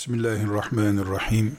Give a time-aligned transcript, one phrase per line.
[0.00, 1.56] Bismillahirrahmanirrahim.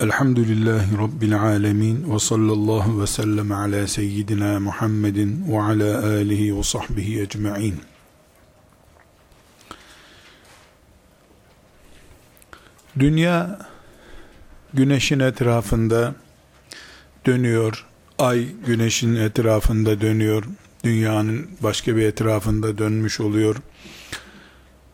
[0.00, 7.20] Elhamdülillahi Rabbil alemin ve sallallahu ve sellem ala seyyidina Muhammedin ve ala alihi ve sahbihi
[7.20, 7.80] ecma'in.
[12.98, 13.58] Dünya
[14.74, 16.14] güneşin etrafında
[17.26, 17.86] dönüyor.
[18.18, 20.44] Ay güneşin etrafında dönüyor.
[20.84, 23.56] Dünyanın başka bir etrafında dönmüş oluyor.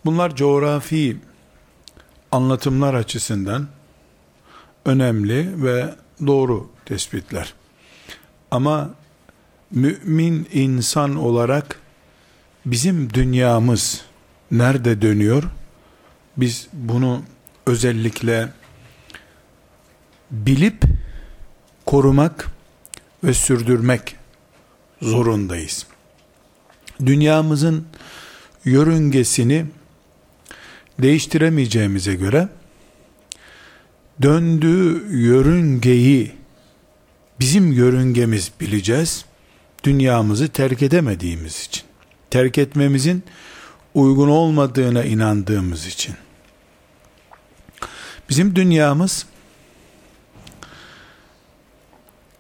[0.05, 1.17] Bunlar coğrafi
[2.33, 3.69] anlatımlar açısından
[4.85, 5.95] önemli ve
[6.27, 7.55] doğru tespitler.
[8.51, 8.91] Ama
[9.71, 11.81] mümin insan olarak
[12.67, 14.05] bizim dünyamız
[14.51, 15.43] nerede dönüyor?
[16.37, 17.23] Biz bunu
[17.67, 18.49] özellikle
[20.31, 20.83] bilip
[21.87, 22.47] korumak
[23.25, 24.17] ve sürdürmek
[25.03, 25.87] zorundayız.
[27.07, 27.87] Dünyamızın
[28.65, 29.67] yörüngesini
[31.03, 32.49] değiştiremeyeceğimize göre
[34.23, 36.33] döndüğü yörüngeyi
[37.41, 39.25] bizim yörüngemiz bileceğiz.
[39.85, 41.83] Dünyamızı terk edemediğimiz için.
[42.31, 43.25] Terk etmemizin
[43.95, 46.15] uygun olmadığına inandığımız için.
[48.31, 49.27] Bizim dünyamız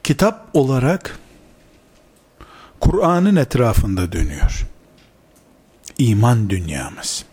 [0.04, 1.18] kitap olarak
[2.80, 4.66] Kur'an'ın etrafında dönüyor.
[5.98, 7.24] İman dünyamız.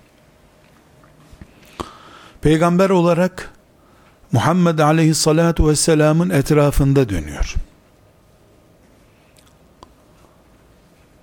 [2.45, 3.53] Peygamber olarak
[4.31, 7.55] Muhammed aleyhissalatu vesselamın etrafında dönüyor.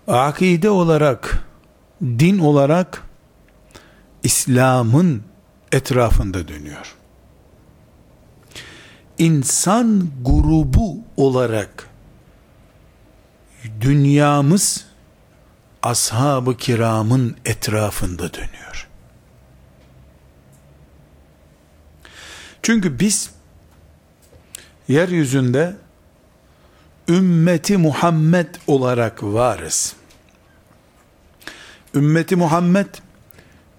[0.08, 1.44] Akide olarak,
[2.02, 3.02] din olarak
[4.22, 5.22] İslam'ın
[5.72, 6.94] etrafında dönüyor.
[9.18, 11.88] İnsan grubu olarak
[13.80, 14.84] dünyamız
[15.82, 18.91] ashab-ı kiramın etrafında dönüyor.
[22.62, 23.30] Çünkü biz
[24.88, 25.76] yeryüzünde
[27.08, 29.96] ümmeti Muhammed olarak varız.
[31.94, 32.86] Ümmeti Muhammed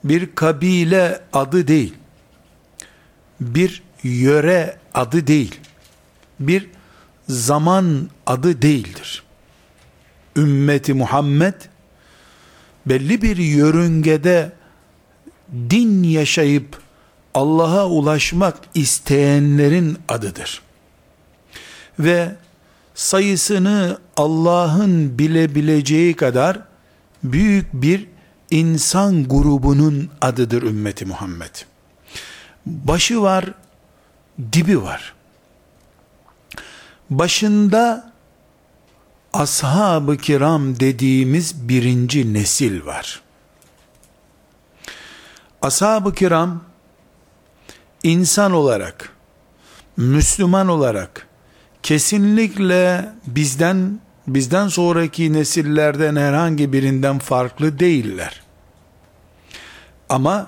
[0.04, 1.94] bir kabile adı değil.
[3.40, 5.60] Bir yöre adı değil.
[6.40, 6.70] Bir
[7.30, 9.24] zaman adı değildir.
[10.36, 11.54] Ümmeti Muhammed
[12.86, 14.52] belli bir yörüngede
[15.70, 16.83] din yaşayıp
[17.34, 20.62] Allah'a ulaşmak isteyenlerin adıdır.
[22.00, 22.36] Ve
[22.96, 26.60] sayısını Allah'ın bilebileceği kadar
[27.24, 28.08] büyük bir
[28.52, 31.56] insan grubunun adıdır ümmeti Muhammed.
[32.66, 33.46] Başı var,
[34.54, 35.14] dibi var.
[37.10, 38.14] Başında
[39.34, 43.22] ashab-ı kiram dediğimiz birinci nesil var.
[45.62, 46.64] Ashab-ı kiram
[48.04, 49.10] insan olarak,
[49.98, 51.28] Müslüman olarak
[51.84, 58.42] kesinlikle bizden bizden sonraki nesillerden herhangi birinden farklı değiller.
[60.10, 60.48] Ama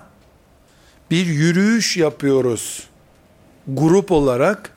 [1.12, 2.84] bir yürüyüş yapıyoruz
[3.68, 4.72] grup olarak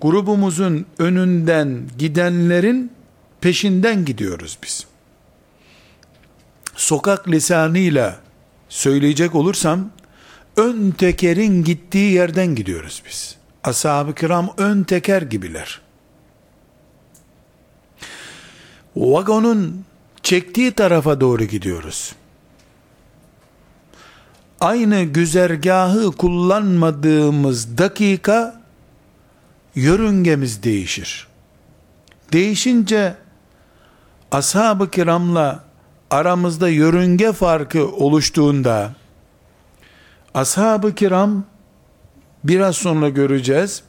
[0.00, 2.92] grubumuzun önünden gidenlerin
[3.40, 4.86] peşinden gidiyoruz biz.
[6.76, 8.20] Sokak lisanıyla
[8.68, 9.90] söyleyecek olursam
[10.56, 13.36] ön tekerin gittiği yerden gidiyoruz biz.
[13.64, 15.80] Ashab-ı kiram ön teker gibiler.
[18.96, 19.84] Vagonun
[20.22, 22.14] çektiği tarafa doğru gidiyoruz.
[24.60, 28.60] Aynı güzergahı kullanmadığımız dakika
[29.74, 31.28] yörüngemiz değişir.
[32.32, 33.14] Değişince
[34.30, 35.64] ashab-ı kiramla
[36.10, 38.92] aramızda yörünge farkı oluştuğunda
[40.34, 41.44] ashab-ı kiram
[42.44, 43.82] biraz sonra göreceğiz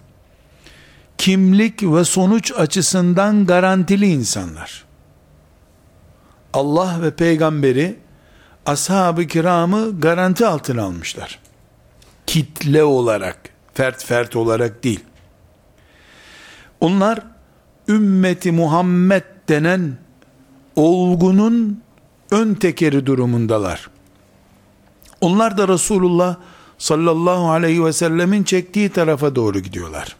[1.17, 4.85] kimlik ve sonuç açısından garantili insanlar.
[6.53, 7.99] Allah ve peygamberi
[8.65, 11.39] ashab-ı kiramı garanti altına almışlar.
[12.27, 13.37] Kitle olarak,
[13.73, 15.03] fert fert olarak değil.
[16.79, 17.19] Onlar
[17.87, 19.97] ümmeti Muhammed denen
[20.75, 21.81] olgunun
[22.31, 23.94] ön tekeri durumundalar.
[25.25, 26.35] Onlar da Resulullah
[26.77, 30.15] sallallahu aleyhi ve sellemin çektiği tarafa doğru gidiyorlar.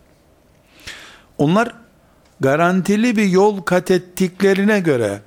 [1.38, 1.74] Onlar
[2.40, 5.22] garantili bir yol kat ettiklerine göre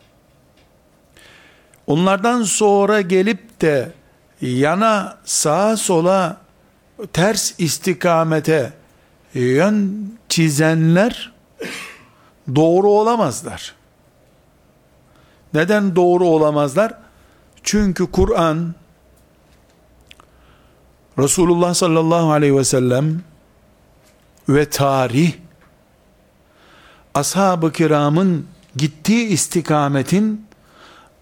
[1.87, 3.93] onlardan sonra gelip de
[4.41, 6.37] yana sağa sola
[7.13, 8.73] ters istikamete
[9.35, 11.33] yön çizenler
[12.55, 13.75] doğru olamazlar.
[15.55, 16.95] Neden doğru olamazlar?
[17.63, 18.75] Çünkü Kur'an
[21.19, 23.21] Resulullah sallallahu aleyhi ve sellem
[24.49, 25.33] ve tarih
[27.15, 30.47] ashab-ı kiramın gittiği istikametin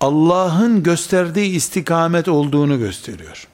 [0.00, 3.48] Allah'ın gösterdiği istikamet olduğunu gösteriyor.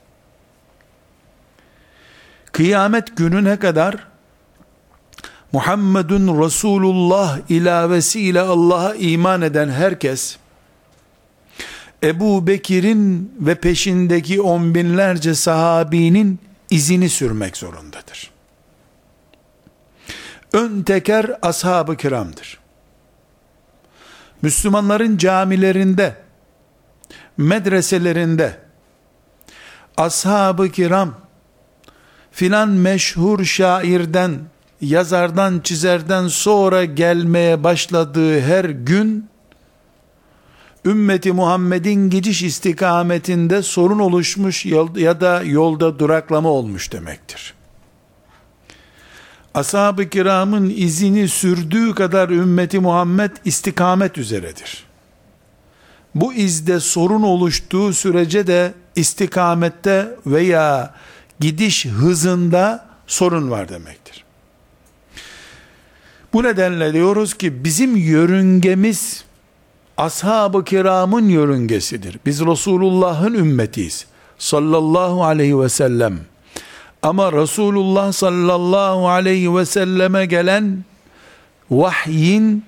[2.53, 4.06] Kıyamet gününe kadar
[5.53, 10.37] Muhammedun Resulullah ilavesiyle Allah'a iman eden herkes
[12.02, 16.38] Ebu Bekir'in ve peşindeki on binlerce sahabinin
[16.70, 18.31] izini sürmek zorundadır.
[20.52, 22.58] Ön teker ashab-ı kiramdır.
[24.43, 26.16] Müslümanların camilerinde,
[27.37, 28.58] medreselerinde,
[29.96, 31.14] ashab-ı kiram,
[32.32, 34.40] filan meşhur şairden,
[34.81, 39.31] yazardan, çizerden sonra gelmeye başladığı her gün,
[40.84, 47.55] ümmeti Muhammed'in gidiş istikametinde sorun oluşmuş ya da yolda duraklama olmuş demektir.
[49.55, 54.84] Ashab-ı kiramın izini sürdüğü kadar ümmeti Muhammed istikamet üzeredir.
[56.14, 60.94] Bu izde sorun oluştuğu sürece de istikamette veya
[61.40, 64.25] gidiş hızında sorun var demektir.
[66.32, 69.25] Bu nedenle diyoruz ki bizim yörüngemiz
[69.97, 72.19] ashab-ı kiramın yörüngesidir.
[72.27, 74.06] Biz Resulullah'ın ümmetiyiz.
[74.39, 76.21] Sallallahu aleyhi ve sellem.
[77.03, 80.85] Ama Resulullah sallallahu aleyhi ve selleme gelen
[81.71, 82.65] vahyin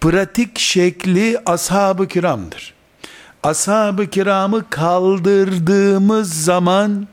[0.00, 2.74] pratik şekli ashab-ı kiramdır.
[3.42, 7.08] Ashab-ı kiramı kaldırdığımız zaman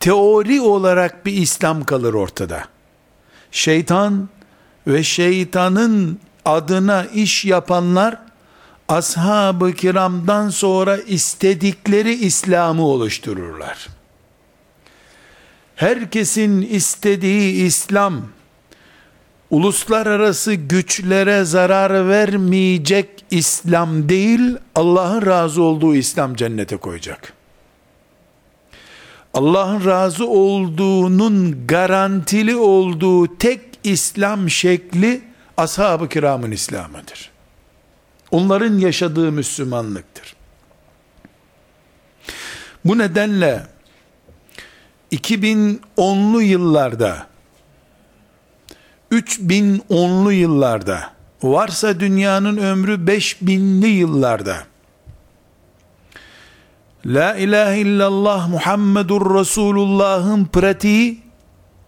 [0.00, 2.64] teori olarak bir İslam kalır ortada.
[3.50, 4.28] Şeytan
[4.86, 8.18] ve şeytanın adına iş yapanlar
[8.88, 13.88] ashab-ı kiramdan sonra istedikleri İslam'ı oluştururlar.
[15.76, 18.22] Herkesin istediği İslam
[19.50, 27.32] uluslararası güçlere zarar vermeyecek İslam değil, Allah'ın razı olduğu İslam cennete koyacak.
[29.34, 37.30] Allah'ın razı olduğunun garantili olduğu tek İslam şekli ashab-ı kiramın İslam'ıdır.
[38.30, 40.36] Onların yaşadığı Müslümanlıktır.
[42.84, 43.66] Bu nedenle
[45.12, 47.26] 2010'lu yıllarda
[49.12, 51.12] 3010'lu yıllarda
[51.42, 54.56] varsa dünyanın ömrü 5000'li yıllarda
[57.06, 61.22] La ilahe illallah Muhammedur Resulullah'ın pratiği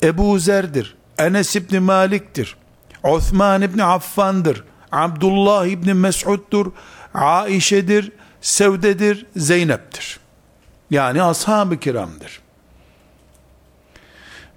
[0.02, 0.96] Ebu Zer'dir.
[1.18, 2.56] Enes İbni Malik'tir.
[3.04, 4.64] Osman İbni Affan'dır.
[4.92, 6.72] Abdullah İbni Mes'ud'dur.
[7.14, 8.12] Aişe'dir.
[8.40, 9.26] Sevde'dir.
[9.36, 10.20] Zeynep'tir.
[10.90, 12.40] Yani ashab-ı kiramdır.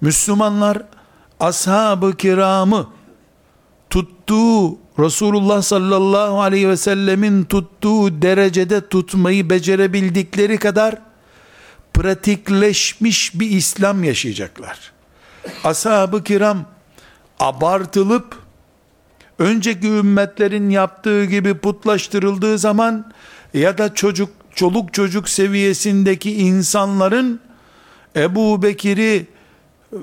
[0.00, 0.82] Müslümanlar
[1.40, 2.88] ashab-ı kiramı
[3.90, 10.98] tuttuğu Resulullah sallallahu aleyhi ve sellemin tuttuğu derecede tutmayı becerebildikleri kadar
[11.94, 14.92] pratikleşmiş bir İslam yaşayacaklar.
[15.64, 16.64] Ashab-ı kiram
[17.40, 18.36] abartılıp
[19.38, 23.12] önceki ümmetlerin yaptığı gibi putlaştırıldığı zaman
[23.54, 27.40] ya da çocuk çoluk çocuk seviyesindeki insanların
[28.16, 29.26] Ebu Bekir'i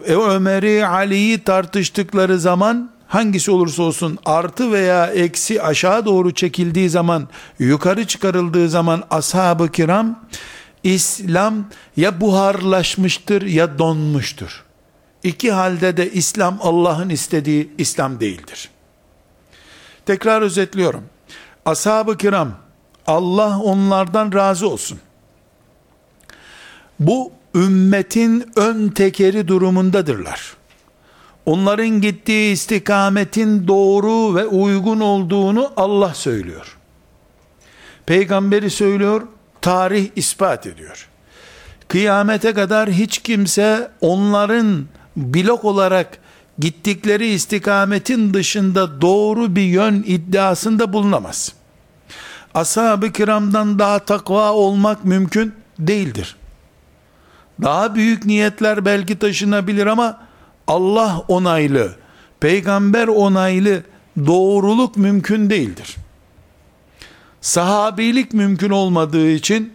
[0.08, 7.28] Ömer'i Ali'yi tartıştıkları zaman hangisi olursa olsun artı veya eksi aşağı doğru çekildiği zaman
[7.60, 10.20] yukarı çıkarıldığı zaman ashab-ı kiram
[10.84, 11.66] İslam
[11.98, 14.65] ya buharlaşmıştır ya donmuştur.
[15.26, 18.70] İki halde de İslam Allah'ın istediği İslam değildir.
[20.06, 21.04] Tekrar özetliyorum.
[21.66, 22.52] Ashab-ı kiram
[23.08, 25.00] Allah onlardan razı olsun.
[27.00, 30.54] Bu ümmetin ön tekeri durumundadırlar.
[31.46, 36.78] Onların gittiği istikametin doğru ve uygun olduğunu Allah söylüyor.
[38.06, 39.28] Peygamberi söylüyor,
[39.62, 41.10] tarih ispat ediyor.
[41.88, 46.18] Kıyamete kadar hiç kimse onların blok olarak
[46.60, 51.54] gittikleri istikametin dışında doğru bir yön iddiasında bulunamaz.
[52.54, 56.36] Ashab-ı kiramdan daha takva olmak mümkün değildir.
[57.62, 60.20] Daha büyük niyetler belki taşınabilir ama
[60.68, 61.96] Allah onaylı,
[62.40, 63.84] peygamber onaylı
[64.26, 65.96] doğruluk mümkün değildir.
[67.42, 69.74] Sahabilik mümkün olmadığı için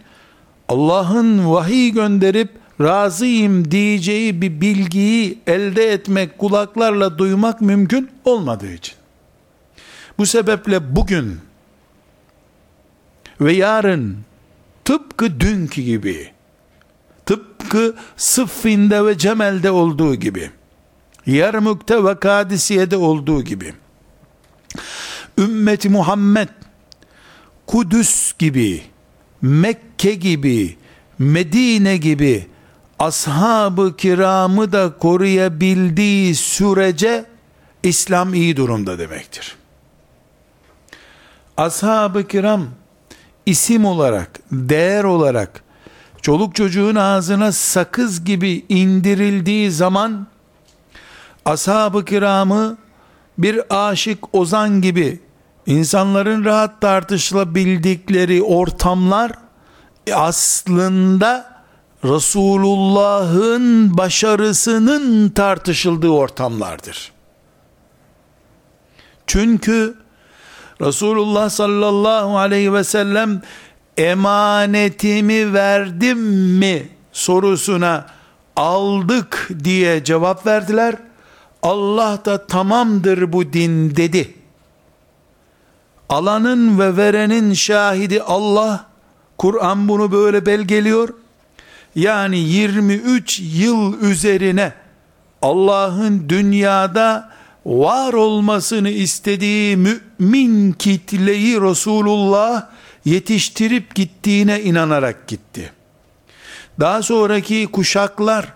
[0.69, 8.95] Allah'ın vahiy gönderip razıyım diyeceği bir bilgiyi elde etmek, kulaklarla duymak mümkün olmadığı için.
[10.17, 11.39] Bu sebeple bugün
[13.41, 14.17] ve yarın
[14.85, 16.31] tıpkı dünkü gibi
[17.25, 20.51] Tıpkı Sıffin'de ve Cemel'de olduğu gibi.
[21.25, 23.73] Yermük'te ve Kadisiye'de olduğu gibi.
[25.37, 26.49] Ümmeti Muhammed
[27.67, 28.81] Kudüs gibi,
[29.41, 30.77] Mekke gibi,
[31.19, 32.47] Medine gibi
[33.01, 37.25] ashab-ı kiramı da koruyabildiği sürece
[37.83, 39.55] İslam iyi durumda demektir.
[41.57, 42.65] Ashab-ı kiram
[43.45, 45.63] isim olarak, değer olarak
[46.21, 50.27] çoluk çocuğun ağzına sakız gibi indirildiği zaman
[51.45, 52.77] ashab-ı kiramı
[53.37, 55.19] bir aşık ozan gibi
[55.65, 59.31] insanların rahat tartışılabildikleri ortamlar
[60.13, 61.50] aslında
[62.03, 67.11] Resulullah'ın başarısının tartışıldığı ortamlardır.
[69.27, 69.95] Çünkü
[70.81, 73.41] Resulullah sallallahu aleyhi ve sellem
[73.97, 76.19] emanetimi verdim
[76.59, 78.05] mi sorusuna
[78.55, 80.95] aldık diye cevap verdiler.
[81.63, 84.33] Allah da tamamdır bu din dedi.
[86.09, 88.85] Alanın ve verenin şahidi Allah.
[89.37, 91.09] Kur'an bunu böyle belgeliyor.
[91.95, 94.73] Yani 23 yıl üzerine
[95.41, 97.31] Allah'ın dünyada
[97.65, 102.67] var olmasını istediği mümin kitleyi Resulullah
[103.05, 105.71] yetiştirip gittiğine inanarak gitti.
[106.79, 108.53] Daha sonraki kuşaklar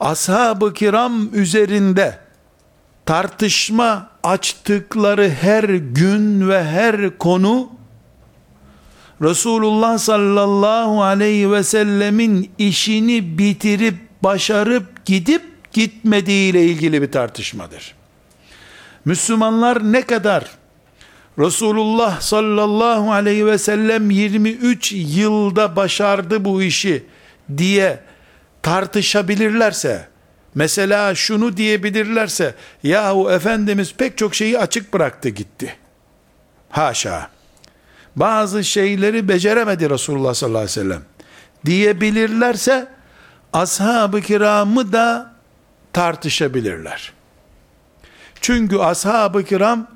[0.00, 2.18] ashab-ı kiram üzerinde
[3.06, 7.73] tartışma açtıkları her gün ve her konu
[9.24, 17.94] Resulullah sallallahu aleyhi ve sellemin işini bitirip başarıp gidip gitmediği ile ilgili bir tartışmadır.
[19.04, 20.50] Müslümanlar ne kadar
[21.38, 27.04] Resulullah sallallahu aleyhi ve sellem 23 yılda başardı bu işi
[27.56, 28.00] diye
[28.62, 30.08] tartışabilirlerse,
[30.54, 35.76] mesela şunu diyebilirlerse, yahu Efendimiz pek çok şeyi açık bıraktı gitti.
[36.70, 37.33] Haşa.
[38.16, 41.02] Bazı şeyleri beceremedi Resulullah sallallahu aleyhi ve sellem
[41.66, 42.88] diyebilirlerse,
[43.52, 45.34] ashab-ı kiramı da
[45.92, 47.12] tartışabilirler.
[48.40, 49.86] Çünkü ashab-ı kiram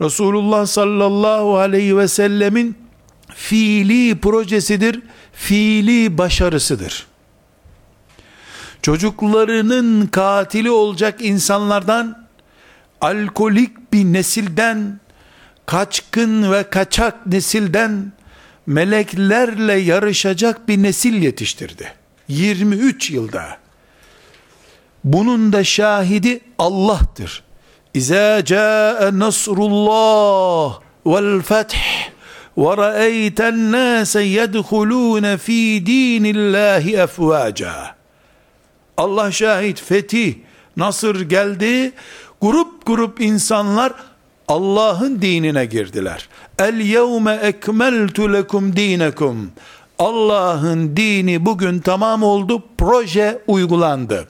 [0.00, 2.78] Resulullah sallallahu aleyhi ve sellemin
[3.34, 5.02] fiili projesidir,
[5.32, 7.06] fiili başarısıdır.
[8.82, 12.26] Çocuklarının katili olacak insanlardan,
[13.00, 15.00] alkolik bir nesilden,
[15.66, 18.12] kaçkın ve kaçak nesilden,
[18.66, 21.92] meleklerle yarışacak bir nesil yetiştirdi.
[22.28, 23.58] 23 yılda.
[25.04, 27.42] Bunun da şahidi Allah'tır.
[27.94, 31.74] İza caa nasrullah vel feth
[32.58, 37.96] ve ra'eyten nase yedhulun fi dinillahi efvaca.
[38.96, 40.34] Allah şahit fetih,
[40.76, 41.92] nasır geldi.
[42.40, 43.92] Grup grup insanlar
[44.48, 46.28] Allah'ın dinine girdiler.
[46.58, 49.50] El yevme ekmeltu lekum dinekum.
[49.98, 52.62] Allah'ın dini bugün tamam oldu.
[52.78, 54.28] Proje uygulandı.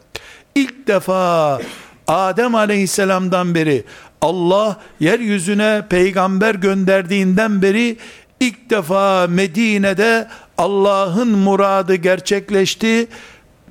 [0.54, 1.60] İlk defa
[2.08, 3.84] Adem aleyhisselamdan beri
[4.20, 7.96] Allah yeryüzüne peygamber gönderdiğinden beri
[8.40, 13.08] ilk defa Medine'de Allah'ın muradı gerçekleşti.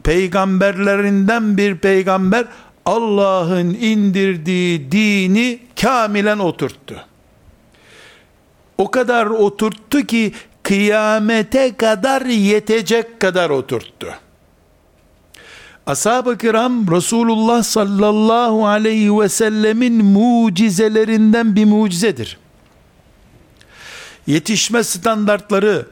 [0.03, 2.45] Peygamberlerinden bir peygamber
[2.85, 7.05] Allah'ın indirdiği dini kamilen oturttu.
[8.77, 14.07] O kadar oturttu ki kıyamete kadar yetecek kadar oturttu.
[15.87, 22.37] Ashab-ı kiram Resulullah sallallahu aleyhi ve sellemin mucizelerinden bir mucizedir.
[24.27, 25.85] Yetişme standartları,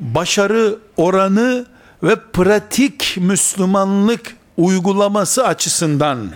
[0.00, 1.66] başarı oranı
[2.02, 6.28] ve pratik Müslümanlık uygulaması açısından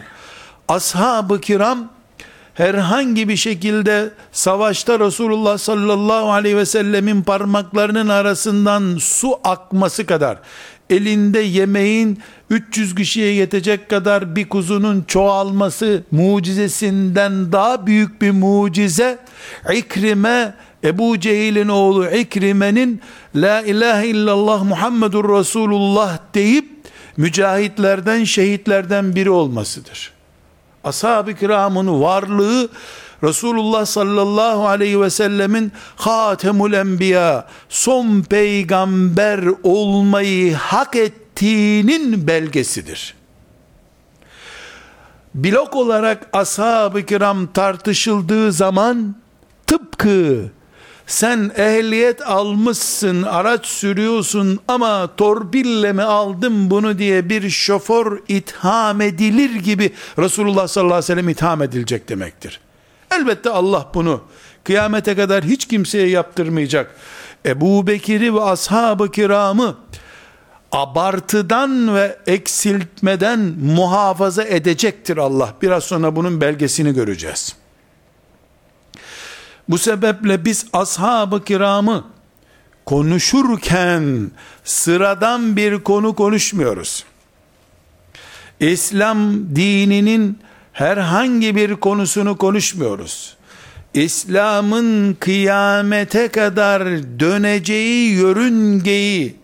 [0.69, 1.89] ashab-ı kiram
[2.55, 10.39] herhangi bir şekilde savaşta Resulullah sallallahu aleyhi ve sellemin parmaklarının arasından su akması kadar
[10.91, 12.19] elinde yemeğin
[12.50, 19.19] 300 kişiye yetecek kadar bir kuzunun çoğalması mucizesinden daha büyük bir mucize
[19.73, 23.00] İkrime Ebu Cehil'in oğlu İkrime'nin
[23.35, 26.79] La ilahe illallah Muhammedur Resulullah deyip
[27.17, 30.12] mücahitlerden şehitlerden biri olmasıdır.
[30.85, 32.69] Ashab-ı kiramın varlığı
[33.23, 43.14] Resulullah sallallahu aleyhi ve sellemin Hatemul Enbiya son peygamber olmayı hak ettiğinin belgesidir.
[45.35, 49.17] Blok olarak ashab-ı kiram tartışıldığı zaman
[49.67, 50.50] tıpkı
[51.11, 59.55] sen ehliyet almışsın, araç sürüyorsun ama torpille mi aldım bunu diye bir şoför itham edilir
[59.55, 62.61] gibi Resulullah sallallahu aleyhi ve sellem itham edilecek demektir.
[63.12, 64.23] Elbette Allah bunu
[64.64, 66.95] kıyamete kadar hiç kimseye yaptırmayacak.
[67.47, 69.76] Ebu Bekir'i ve ashab-ı kiramı
[70.73, 75.55] abartıdan ve eksiltmeden muhafaza edecektir Allah.
[75.62, 77.60] Biraz sonra bunun belgesini göreceğiz.
[79.71, 82.05] Bu sebeple biz ashab-ı kiramı
[82.87, 84.31] konuşurken
[84.65, 87.05] sıradan bir konu konuşmuyoruz.
[88.61, 90.39] İslam dininin
[90.73, 93.37] herhangi bir konusunu konuşmuyoruz.
[93.95, 96.85] İslam'ın kıyamete kadar
[97.21, 99.37] döneceği yörüngeyi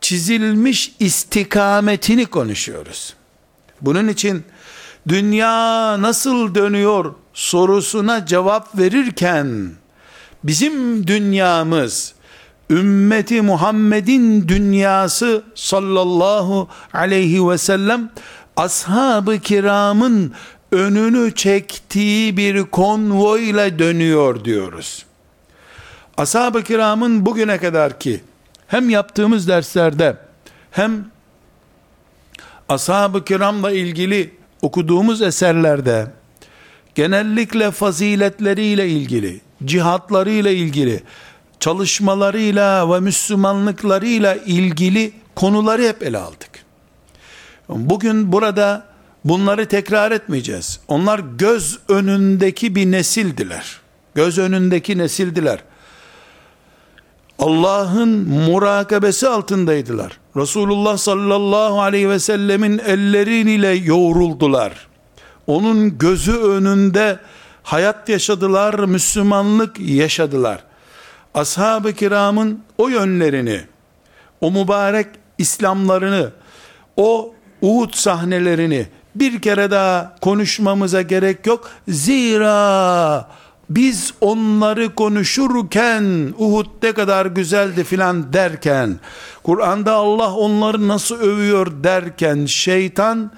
[0.00, 3.14] çizilmiş istikametini konuşuyoruz.
[3.80, 4.44] Bunun için
[5.08, 9.70] dünya nasıl dönüyor sorusuna cevap verirken
[10.44, 12.14] bizim dünyamız
[12.70, 18.10] ümmeti Muhammed'in dünyası sallallahu aleyhi ve sellem
[18.56, 20.32] ashab-ı kiramın
[20.72, 25.06] önünü çektiği bir konvoyla dönüyor diyoruz.
[26.16, 28.20] Ashab-ı kiramın bugüne kadar ki
[28.66, 30.16] hem yaptığımız derslerde
[30.70, 31.04] hem
[32.68, 36.06] ashab-ı kiramla ilgili okuduğumuz eserlerde
[36.94, 41.02] genellikle faziletleriyle ilgili, cihatlarıyla ilgili,
[41.60, 46.64] çalışmalarıyla ve Müslümanlıklarıyla ilgili konuları hep ele aldık.
[47.68, 48.86] Bugün burada
[49.24, 50.80] bunları tekrar etmeyeceğiz.
[50.88, 53.80] Onlar göz önündeki bir nesildiler.
[54.14, 55.58] Göz önündeki nesildiler.
[57.38, 60.18] Allah'ın murakabesi altındaydılar.
[60.36, 64.93] Resulullah sallallahu aleyhi ve sellemin elleriyle yoğruldular.
[65.46, 67.18] Onun gözü önünde
[67.62, 70.64] hayat yaşadılar, Müslümanlık yaşadılar.
[71.34, 73.60] Ashab-ı kiramın o yönlerini,
[74.40, 75.06] o mübarek
[75.38, 76.30] İslamlarını,
[76.96, 81.70] o Uhud sahnelerini bir kere daha konuşmamıza gerek yok.
[81.88, 83.28] Zira
[83.70, 89.00] biz onları konuşurken Uhud ne kadar güzeldi filan derken
[89.42, 93.30] Kur'an'da Allah onları nasıl övüyor derken şeytan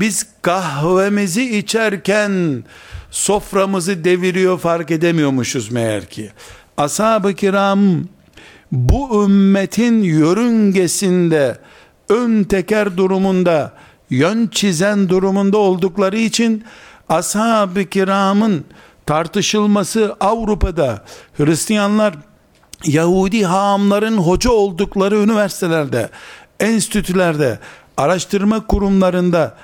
[0.00, 2.64] biz kahvemizi içerken
[3.10, 6.30] soframızı deviriyor fark edemiyormuşuz meğer ki.
[6.76, 7.80] Ashab-ı kiram
[8.72, 11.58] bu ümmetin yörüngesinde
[12.08, 13.72] ön teker durumunda
[14.10, 16.64] yön çizen durumunda oldukları için
[17.08, 18.64] ashab-ı kiramın
[19.06, 21.04] tartışılması Avrupa'da
[21.36, 22.14] Hristiyanlar
[22.84, 26.10] Yahudi haamların hoca oldukları üniversitelerde,
[26.60, 27.58] enstitülerde,
[27.96, 29.56] araştırma kurumlarında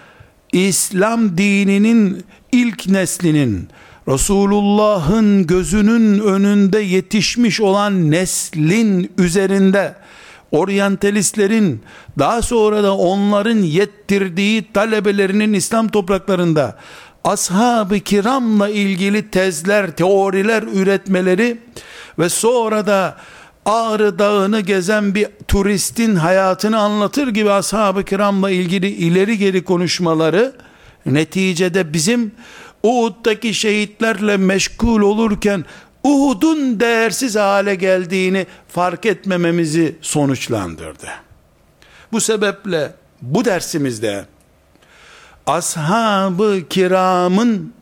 [0.52, 3.68] İslam dininin ilk neslinin
[4.08, 9.94] Resulullah'ın gözünün önünde yetişmiş olan neslin üzerinde
[10.50, 11.82] oryantalistlerin
[12.18, 16.76] daha sonra da onların yettirdiği talebelerinin İslam topraklarında
[17.24, 21.58] ashab-ı kiramla ilgili tezler, teoriler üretmeleri
[22.18, 23.16] ve sonra da
[23.66, 30.52] Ağrı Dağı'nı gezen bir turistin hayatını anlatır gibi ashab-ı kiramla ilgili ileri geri konuşmaları
[31.06, 32.32] neticede bizim
[32.82, 35.64] Uhud'daki şehitlerle meşgul olurken
[36.04, 41.08] Uhud'un değersiz hale geldiğini fark etmememizi sonuçlandırdı.
[42.12, 44.26] Bu sebeple bu dersimizde
[45.46, 47.72] ashab-ı kiramın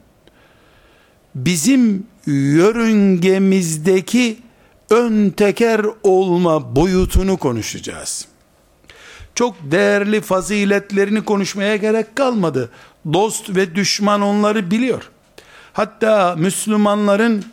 [1.34, 4.44] bizim yörüngemizdeki
[4.90, 8.26] ön teker olma boyutunu konuşacağız.
[9.34, 12.70] Çok değerli faziletlerini konuşmaya gerek kalmadı.
[13.12, 15.10] Dost ve düşman onları biliyor.
[15.72, 17.44] Hatta Müslümanların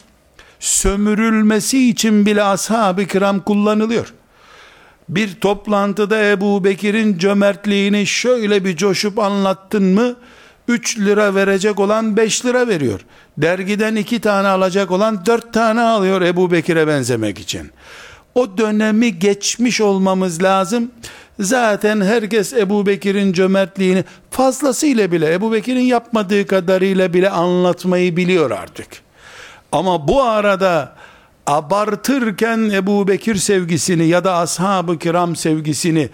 [0.60, 4.13] sömürülmesi için bile ashab-ı kiram kullanılıyor.
[5.10, 10.15] Bir toplantıda Ebu Bekir'in cömertliğini şöyle bir coşup anlattın mı
[10.67, 13.00] 3 lira verecek olan 5 lira veriyor.
[13.38, 17.71] Dergiden 2 tane alacak olan 4 tane alıyor Ebu Bekir'e benzemek için.
[18.36, 20.91] O dönemi geçmiş olmamız lazım.
[21.39, 28.88] Zaten herkes Ebu Bekir'in cömertliğini fazlasıyla bile Ebu Bekir'in yapmadığı kadarıyla bile anlatmayı biliyor artık.
[29.71, 30.95] Ama bu arada
[31.47, 36.10] abartırken Ebu Bekir sevgisini ya da ashab-ı kiram sevgisini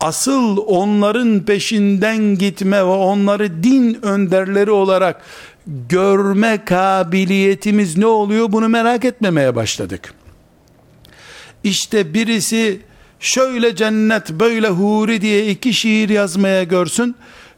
[0.00, 5.20] asıl onların peşinden gitme ve onları din önderleri olarak
[5.88, 10.14] görme kabiliyetimiz ne oluyor bunu merak etmemeye başladık.
[11.64, 12.80] İşte birisi
[13.20, 17.16] şöyle cennet böyle huri diye iki şiir yazmaya görsün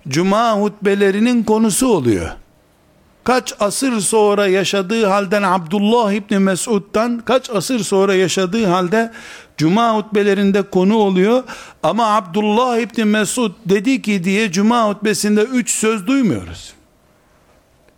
[0.09, 2.31] cuma hutbelerinin konusu oluyor.
[3.31, 9.13] Kaç asır sonra yaşadığı halden Abdullah İbni Mesud'dan kaç asır sonra yaşadığı halde
[9.57, 11.43] Cuma hutbelerinde konu oluyor.
[11.83, 16.73] Ama Abdullah İbni Mesud dedi ki diye Cuma hutbesinde üç söz duymuyoruz.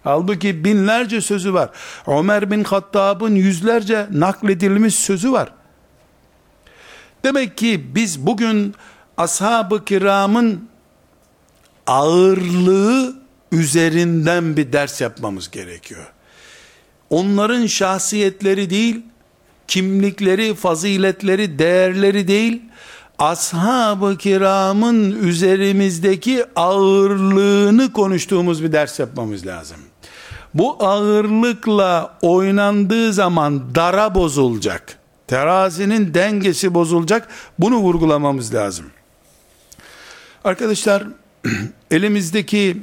[0.05, 1.71] Halbuki binlerce sözü var.
[2.07, 5.49] Ömer bin Hattab'ın yüzlerce nakledilmiş sözü var.
[7.25, 8.75] Demek ki biz bugün
[9.17, 10.69] ashab-ı kiramın
[11.87, 13.22] ağırlığı
[13.53, 16.07] üzerinden bir ders yapmamız gerekiyor.
[17.11, 19.01] Onların şahsiyetleri değil,
[19.69, 22.63] kimlikleri, faziletleri, değerleri değil,
[23.19, 29.79] ashab-ı kiramın üzerimizdeki ağırlığını konuştuğumuz bir ders yapmamız lazım.
[30.55, 34.99] Bu ağırlıkla oynandığı zaman dara bozulacak.
[35.27, 37.29] Terazinin dengesi bozulacak.
[37.59, 38.87] Bunu vurgulamamız lazım.
[40.45, 41.05] Arkadaşlar
[41.91, 42.83] elimizdeki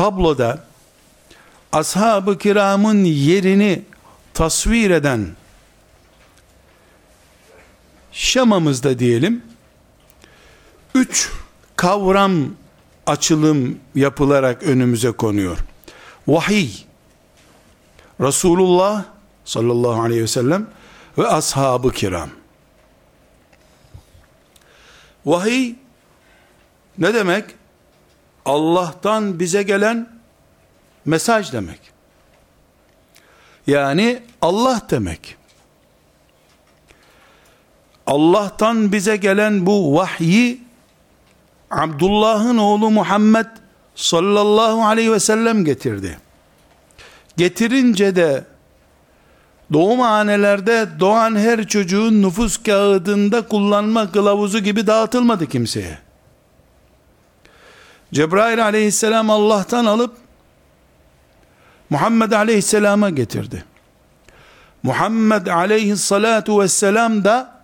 [0.00, 0.64] tabloda
[1.72, 3.82] ashab-ı kiramın yerini
[4.34, 5.26] tasvir eden
[8.12, 9.42] şemamızda diyelim
[10.94, 11.30] üç
[11.76, 12.32] kavram
[13.06, 15.58] açılım yapılarak önümüze konuyor.
[16.28, 16.70] Vahiy,
[18.20, 19.04] Resulullah
[19.44, 20.66] sallallahu aleyhi ve sellem
[21.18, 22.30] ve ashab-ı kiram.
[25.26, 25.74] Vahiy
[26.98, 27.59] ne demek?
[28.44, 30.08] Allah'tan bize gelen
[31.04, 31.80] mesaj demek.
[33.66, 35.36] Yani Allah demek.
[38.06, 40.60] Allah'tan bize gelen bu vahyi
[41.70, 43.46] Abdullah'ın oğlu Muhammed
[43.94, 46.18] sallallahu aleyhi ve sellem getirdi.
[47.36, 48.44] Getirince de
[49.72, 55.98] doğumhanelerde doğan her çocuğun nüfus kağıdında kullanma kılavuzu gibi dağıtılmadı kimseye.
[58.12, 60.16] Cebrail aleyhisselam Allah'tan alıp
[61.90, 63.64] Muhammed aleyhisselama getirdi.
[64.82, 67.60] Muhammed aleyhissalatu vesselam da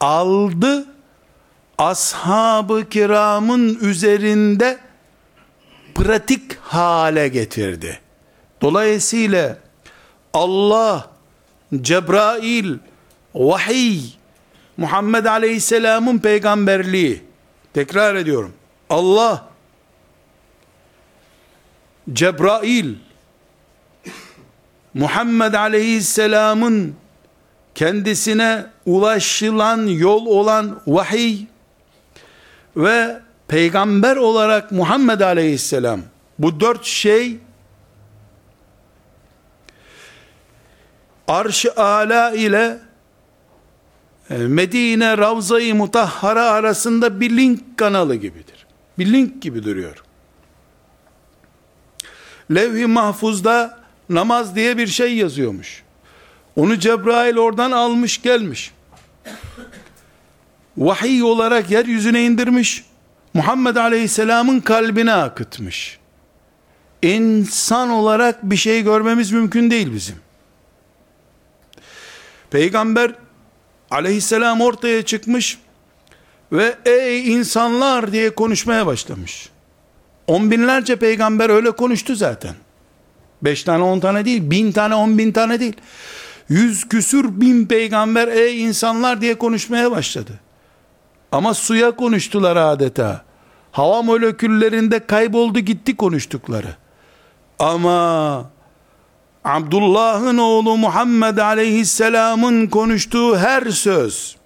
[0.00, 0.86] aldı
[1.78, 4.78] ashab-ı kiramın üzerinde
[5.94, 8.00] pratik hale getirdi.
[8.62, 9.56] Dolayısıyla
[10.32, 11.10] Allah,
[11.80, 12.78] Cebrail,
[13.34, 14.00] vahiy,
[14.76, 17.22] Muhammed Aleyhisselam'ın peygamberliği,
[17.74, 18.52] tekrar ediyorum,
[18.92, 19.48] Allah,
[22.12, 22.94] Cebrail,
[24.94, 26.94] Muhammed Aleyhisselam'ın
[27.74, 31.46] kendisine ulaşılan yol olan vahiy
[32.76, 36.00] ve peygamber olarak Muhammed Aleyhisselam
[36.38, 37.38] bu dört şey
[41.28, 42.78] arş-ı ala ile
[44.30, 48.51] e, Medine Ravza-i Mutahhara arasında bir link kanalı gibidir.
[49.02, 50.04] Bir link gibi duruyor.
[52.54, 55.82] Levh-i Mahfuz'da namaz diye bir şey yazıyormuş.
[56.56, 58.70] Onu Cebrail oradan almış gelmiş.
[60.76, 62.84] Vahiy olarak yeryüzüne indirmiş.
[63.34, 65.98] Muhammed Aleyhisselam'ın kalbine akıtmış.
[67.02, 70.16] İnsan olarak bir şey görmemiz mümkün değil bizim.
[72.50, 73.14] Peygamber
[73.90, 75.58] aleyhisselam ortaya çıkmış
[76.52, 79.48] ve ey insanlar diye konuşmaya başlamış.
[80.26, 82.54] On binlerce peygamber öyle konuştu zaten.
[83.42, 85.76] Beş tane on tane değil, bin tane on bin tane değil.
[86.48, 90.40] Yüz küsür bin peygamber ey insanlar diye konuşmaya başladı.
[91.32, 93.24] Ama suya konuştular adeta.
[93.72, 96.76] Hava moleküllerinde kayboldu gitti konuştukları.
[97.58, 98.50] Ama
[99.44, 104.36] Abdullah'ın oğlu Muhammed aleyhisselamın konuştuğu her söz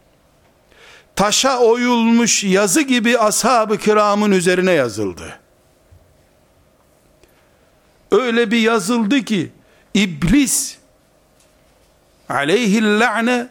[1.16, 5.38] taşa oyulmuş yazı gibi ashab-ı kiramın üzerine yazıldı.
[8.10, 9.50] Öyle bir yazıldı ki
[9.94, 10.76] iblis
[12.28, 13.48] aleyhillâne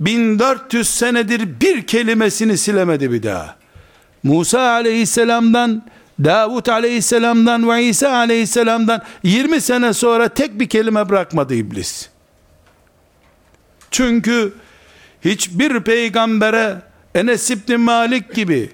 [0.00, 3.56] 1400 senedir bir kelimesini silemedi bir daha.
[4.22, 5.82] Musa aleyhisselamdan
[6.24, 12.08] Davut aleyhisselamdan ve İsa aleyhisselamdan 20 sene sonra tek bir kelime bırakmadı iblis.
[13.90, 14.52] Çünkü
[15.24, 16.82] hiçbir peygambere
[17.14, 18.70] Enes İbni Malik gibi,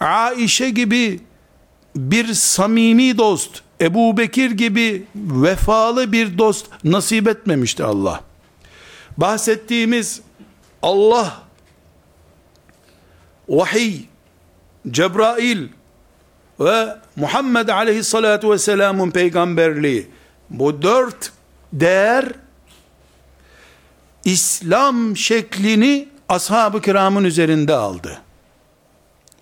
[0.00, 1.20] Aişe gibi
[1.96, 8.20] bir samimi dost, Ebu Bekir gibi vefalı bir dost nasip etmemişti Allah.
[9.16, 10.20] Bahsettiğimiz
[10.82, 11.42] Allah,
[13.48, 14.00] vahiy,
[14.90, 15.68] Cebrail,
[16.60, 20.06] ve Muhammed aleyhissalatu vesselamın peygamberliği
[20.50, 21.32] bu dört
[21.72, 22.28] değer
[24.24, 28.18] İslam şeklini ashab-ı kiramın üzerinde aldı.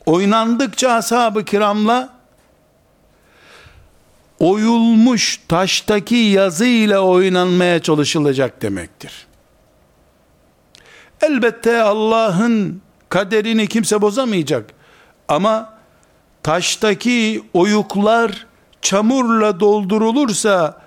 [0.07, 2.21] Oynandıkça ashab-ı kiramla
[4.39, 9.27] oyulmuş taştaki yazı ile oynanmaya çalışılacak demektir.
[11.23, 14.71] Elbette Allah'ın kaderini kimse bozamayacak.
[15.29, 15.75] Ama
[16.43, 18.47] taştaki oyuklar
[18.83, 20.83] çamurla doldurulursa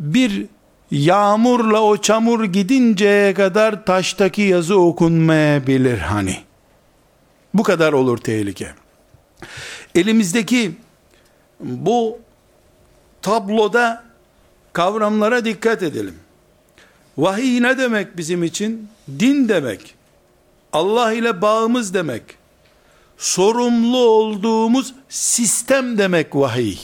[0.00, 0.46] bir
[0.90, 6.36] yağmurla o çamur gidinceye kadar taştaki yazı okunmayabilir hani.
[7.54, 8.74] Bu kadar olur tehlike.
[9.94, 10.72] Elimizdeki
[11.60, 12.18] bu
[13.22, 14.04] tabloda
[14.72, 16.14] kavramlara dikkat edelim.
[17.18, 18.88] Vahiy ne demek bizim için?
[19.18, 19.94] Din demek.
[20.72, 22.22] Allah ile bağımız demek.
[23.18, 26.78] Sorumlu olduğumuz sistem demek vahiy.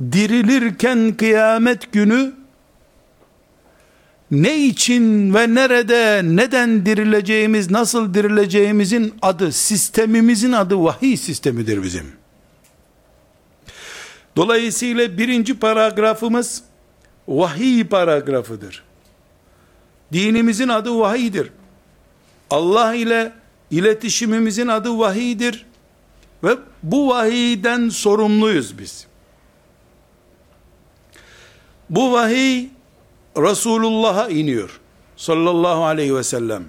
[0.00, 2.32] Dirilirken kıyamet günü
[4.30, 12.12] ne için ve nerede neden dirileceğimiz, nasıl dirileceğimizin adı, sistemimizin adı vahiy sistemidir bizim.
[14.36, 16.62] Dolayısıyla birinci paragrafımız
[17.28, 18.84] vahiy paragrafıdır.
[20.12, 21.50] Dinimizin adı vahiydir.
[22.50, 23.32] Allah ile
[23.70, 25.66] iletişimimizin adı vahiydir.
[26.44, 29.09] Ve bu vahiyden sorumluyuz biz.
[31.90, 32.68] Bu vahiy
[33.36, 34.80] Resulullah'a iniyor.
[35.16, 36.64] Sallallahu aleyhi ve sellem.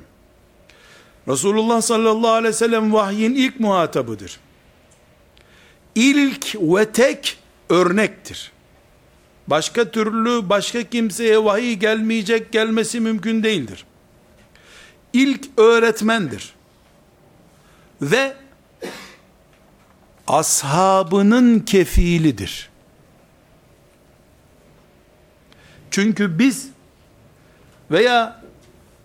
[1.27, 4.39] Resulullah sallallahu aleyhi ve sellem vahyin ilk muhatabıdır.
[5.95, 7.37] İlk ve tek
[7.69, 8.51] örnektir.
[9.47, 13.85] Başka türlü başka kimseye vahiy gelmeyecek gelmesi mümkün değildir.
[15.13, 16.53] İlk öğretmendir.
[18.01, 18.33] Ve
[20.27, 22.70] ashabının kefilidir.
[25.91, 26.69] Çünkü biz
[27.91, 28.41] veya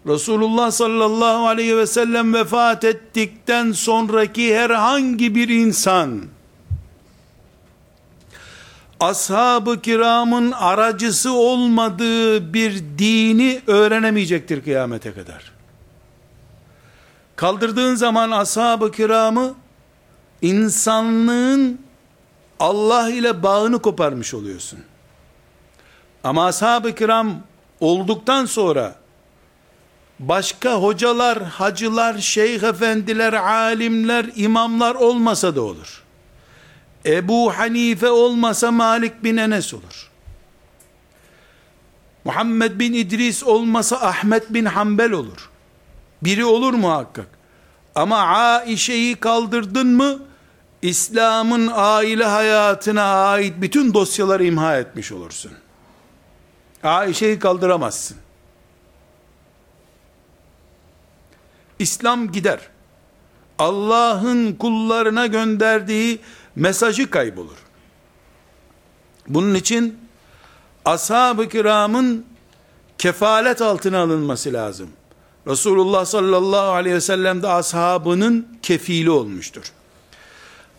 [0.06, 6.22] Resulullah sallallahu aleyhi ve sellem vefat ettikten sonraki herhangi bir insan
[9.00, 15.52] ashab-ı kiramın aracısı olmadığı bir dini öğrenemeyecektir kıyamete kadar.
[17.36, 19.54] Kaldırdığın zaman ashab-ı kiramı
[20.42, 21.80] insanlığın
[22.60, 24.78] Allah ile bağını koparmış oluyorsun.
[26.26, 27.36] Ama ashab-ı kiram
[27.80, 28.94] olduktan sonra
[30.18, 36.02] başka hocalar, hacılar, şeyh efendiler, alimler, imamlar olmasa da olur.
[37.06, 40.10] Ebu Hanife olmasa Malik bin Enes olur.
[42.24, 45.50] Muhammed bin İdris olmasa Ahmet bin Hanbel olur.
[46.22, 47.28] Biri olur muhakkak.
[47.94, 50.18] Ama Aişe'yi kaldırdın mı,
[50.82, 55.52] İslam'ın aile hayatına ait bütün dosyaları imha etmiş olursun.
[56.86, 58.16] Aişe'yi kaldıramazsın.
[61.78, 62.60] İslam gider.
[63.58, 66.20] Allah'ın kullarına gönderdiği
[66.56, 67.56] mesajı kaybolur.
[69.28, 69.98] Bunun için
[70.84, 72.26] ashab-ı kiramın
[72.98, 74.90] kefalet altına alınması lazım.
[75.46, 79.72] Resulullah sallallahu aleyhi ve sellem de ashabının kefili olmuştur.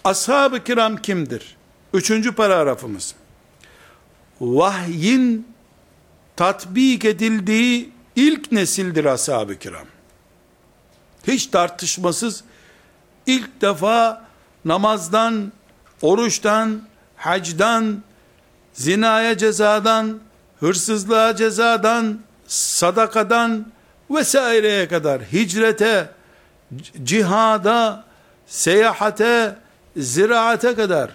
[0.04, 1.58] Ashab-ı kiram kimdir?
[1.94, 3.16] Üçüncü paragrafımız.
[4.42, 5.57] Vahyin
[6.38, 9.88] tatbik edildiği ilk nesildir ashab-ı kiram.
[11.28, 12.44] Hiç tartışmasız
[13.26, 14.26] ilk defa
[14.66, 15.52] namazdan,
[16.02, 16.82] oruçtan,
[17.16, 18.04] hacdan,
[18.74, 20.20] zinaya cezadan,
[20.60, 23.72] hırsızlığa cezadan, sadakadan
[24.10, 26.10] vesaireye kadar hicrete,
[27.04, 28.04] cihada,
[28.48, 29.56] seyahate,
[29.98, 31.10] ziraate kadar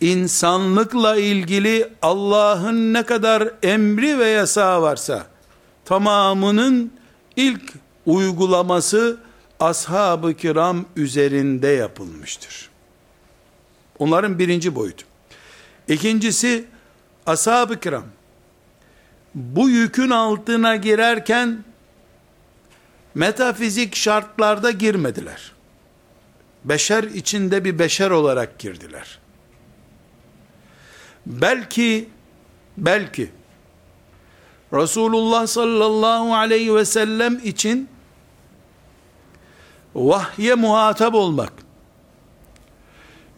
[0.00, 5.26] insanlıkla ilgili Allah'ın ne kadar emri ve yasağı varsa
[5.84, 6.92] tamamının
[7.36, 7.72] ilk
[8.06, 9.18] uygulaması
[9.60, 12.70] ashab-ı kiram üzerinde yapılmıştır.
[13.98, 15.06] Onların birinci boyutu.
[15.88, 16.64] İkincisi
[17.26, 18.04] ashab-ı kiram
[19.34, 21.64] bu yükün altına girerken
[23.14, 25.52] metafizik şartlarda girmediler.
[26.64, 29.18] Beşer içinde bir beşer olarak girdiler.
[31.28, 32.08] Belki
[32.76, 33.30] belki
[34.72, 37.88] Resulullah sallallahu aleyhi ve sellem için
[39.94, 41.52] vahye muhatap olmak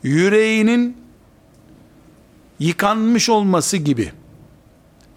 [0.02, 0.96] yüreğinin
[2.58, 4.12] yıkanmış olması gibi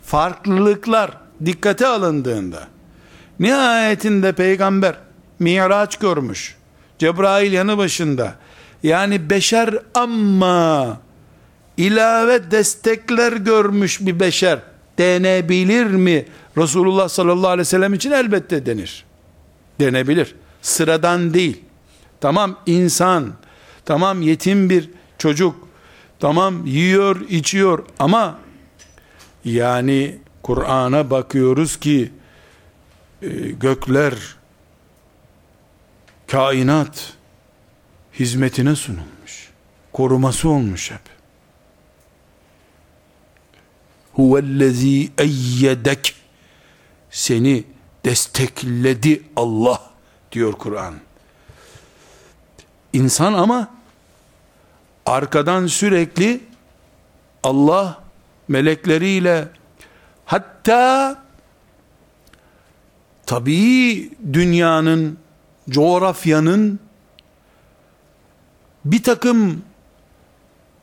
[0.01, 1.11] farklılıklar
[1.45, 2.67] dikkate alındığında
[3.39, 4.95] nihayetinde peygamber
[5.39, 6.57] miraç görmüş
[6.99, 8.35] Cebrail yanı başında
[8.83, 10.97] yani beşer ama
[11.77, 14.59] ilave destekler görmüş bir beşer
[14.97, 16.25] denebilir mi?
[16.57, 19.05] Resulullah sallallahu aleyhi ve sellem için elbette denir.
[19.79, 20.35] Denebilir.
[20.61, 21.61] Sıradan değil.
[22.21, 23.33] Tamam insan,
[23.85, 25.63] tamam yetim bir çocuk,
[26.23, 28.39] Tamam yiyor, içiyor ama
[29.45, 32.11] yani Kur'an'a bakıyoruz ki
[33.21, 34.13] e, gökler
[36.27, 37.13] kainat
[38.19, 39.49] hizmetine sunulmuş.
[39.93, 41.01] Koruması olmuş hep.
[44.13, 46.15] Huvellezî eyyedek
[47.11, 47.63] seni
[48.05, 49.81] destekledi Allah
[50.31, 50.95] diyor Kur'an.
[52.93, 53.67] İnsan ama
[55.05, 56.41] arkadan sürekli
[57.43, 58.03] Allah
[58.47, 59.47] melekleriyle
[60.25, 61.23] hatta
[63.25, 65.17] tabii dünyanın
[65.69, 66.79] coğrafyanın
[68.85, 69.63] bir takım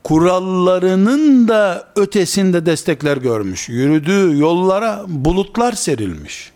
[0.05, 3.69] kurallarının da ötesinde destekler görmüş.
[3.69, 6.53] Yürüdüğü yollara bulutlar serilmiş.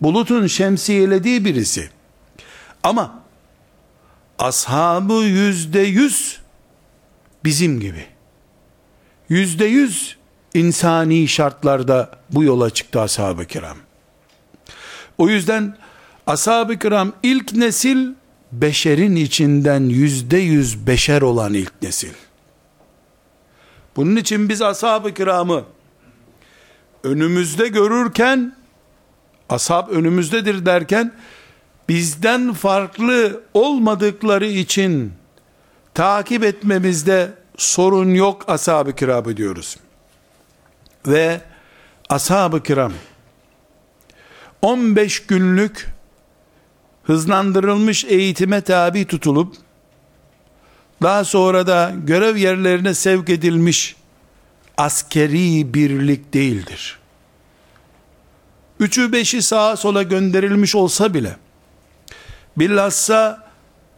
[0.00, 1.90] Bulutun şemsiyelediği birisi.
[2.82, 3.22] Ama
[4.38, 6.40] ashabı yüzde yüz
[7.44, 8.04] bizim gibi.
[9.28, 10.16] Yüzde yüz
[10.54, 13.76] insani şartlarda bu yola çıktı ashab-ı kiram.
[15.18, 15.76] O yüzden
[16.26, 18.14] ashab-ı kiram ilk nesil
[18.52, 22.12] beşerin içinden yüzde yüz beşer olan ilk nesil.
[23.96, 25.64] Bunun için biz ashab-ı kiramı
[27.04, 28.56] önümüzde görürken
[29.48, 31.12] ashab önümüzdedir derken
[31.88, 35.12] bizden farklı olmadıkları için
[35.94, 39.76] takip etmemizde sorun yok ashab-ı kiramı diyoruz.
[41.06, 41.40] Ve
[42.08, 42.92] ashab-ı kiram
[44.62, 45.86] 15 günlük
[47.02, 49.65] hızlandırılmış eğitime tabi tutulup
[51.02, 53.96] daha sonra da görev yerlerine sevk edilmiş
[54.76, 56.98] askeri birlik değildir.
[58.80, 61.36] Üçü beşi sağa sola gönderilmiş olsa bile
[62.56, 63.46] bilhassa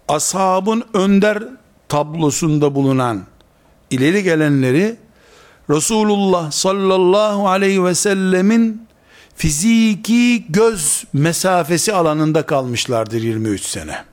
[0.08, 1.42] ashabın önder
[1.88, 3.24] tablosunda bulunan
[3.90, 4.96] ileri gelenleri
[5.70, 8.88] Resulullah sallallahu aleyhi ve sellemin
[9.36, 14.04] fiziki göz mesafesi alanında kalmışlardır 23 sene.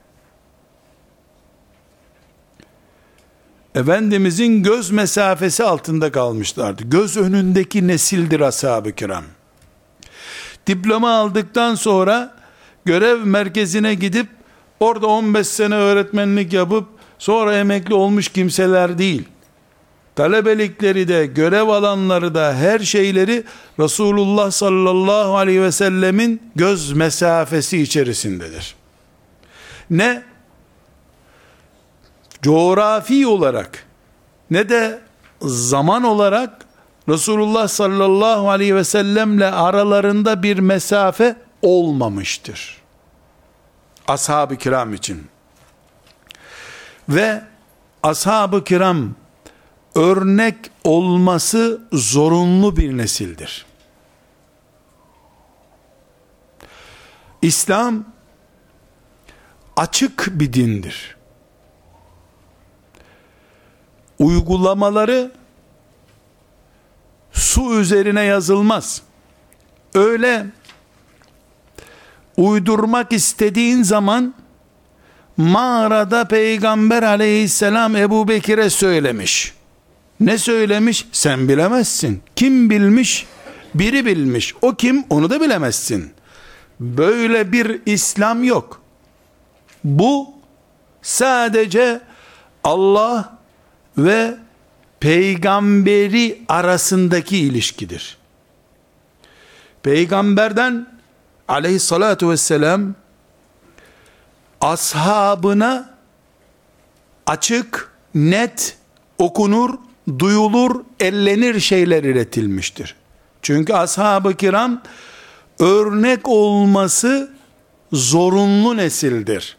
[3.76, 6.82] Efendimizin göz mesafesi altında kalmışlardı.
[6.84, 9.24] Göz önündeki nesildir ashab-ı kiram.
[10.66, 12.34] Diploma aldıktan sonra
[12.84, 14.26] görev merkezine gidip
[14.80, 16.84] orada 15 sene öğretmenlik yapıp
[17.18, 19.24] sonra emekli olmuş kimseler değil.
[20.14, 23.44] Talebelikleri de, görev alanları da her şeyleri
[23.80, 28.74] Resulullah sallallahu aleyhi ve sellemin göz mesafesi içerisindedir.
[29.90, 30.22] Ne
[32.46, 33.86] coğrafi olarak
[34.50, 35.00] ne de
[35.40, 36.66] zaman olarak
[37.08, 42.82] Resulullah sallallahu aleyhi ve sellemle aralarında bir mesafe olmamıştır.
[44.08, 45.26] Ashab-ı kiram için.
[47.08, 47.42] Ve
[48.02, 49.14] ashab-ı kiram
[49.94, 53.66] örnek olması zorunlu bir nesildir.
[57.42, 58.04] İslam
[59.76, 61.15] açık bir dindir.
[64.18, 65.32] Uygulamaları
[67.32, 69.02] su üzerine yazılmaz.
[69.94, 70.46] Öyle
[72.36, 74.34] uydurmak istediğin zaman
[75.36, 79.54] mağarada peygamber aleyhisselam Ebu Bekir'e söylemiş.
[80.20, 81.06] Ne söylemiş?
[81.12, 82.22] Sen bilemezsin.
[82.36, 83.26] Kim bilmiş?
[83.74, 84.54] Biri bilmiş.
[84.62, 85.04] O kim?
[85.10, 86.12] Onu da bilemezsin.
[86.80, 88.80] Böyle bir İslam yok.
[89.84, 90.34] Bu
[91.02, 92.00] sadece
[92.64, 93.35] Allah
[93.98, 94.34] ve
[95.00, 98.16] peygamberi arasındaki ilişkidir.
[99.82, 100.86] Peygamberden
[101.48, 102.94] aleyhissalatu vesselam
[104.60, 105.90] ashabına
[107.26, 108.76] açık, net,
[109.18, 109.74] okunur,
[110.18, 112.94] duyulur, ellenir şeyler üretilmiştir.
[113.42, 114.82] Çünkü ashab-ı kiram
[115.58, 117.30] örnek olması
[117.92, 119.56] zorunlu nesildir.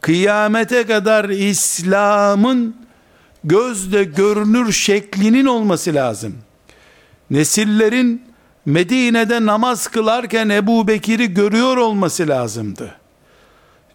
[0.00, 2.76] Kıyamete kadar İslam'ın
[3.48, 6.34] gözde görünür şeklinin olması lazım.
[7.30, 8.22] Nesillerin
[8.66, 12.94] Medine'de namaz kılarken Ebu Bekir'i görüyor olması lazımdı.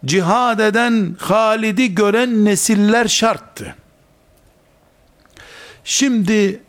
[0.04, 3.74] Cihad eden Halid'i gören nesiller şarttı.
[5.84, 6.60] Şimdi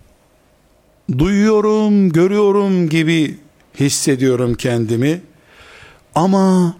[1.18, 3.40] duyuyorum, görüyorum gibi
[3.80, 5.22] hissediyorum kendimi.
[6.16, 6.76] Ama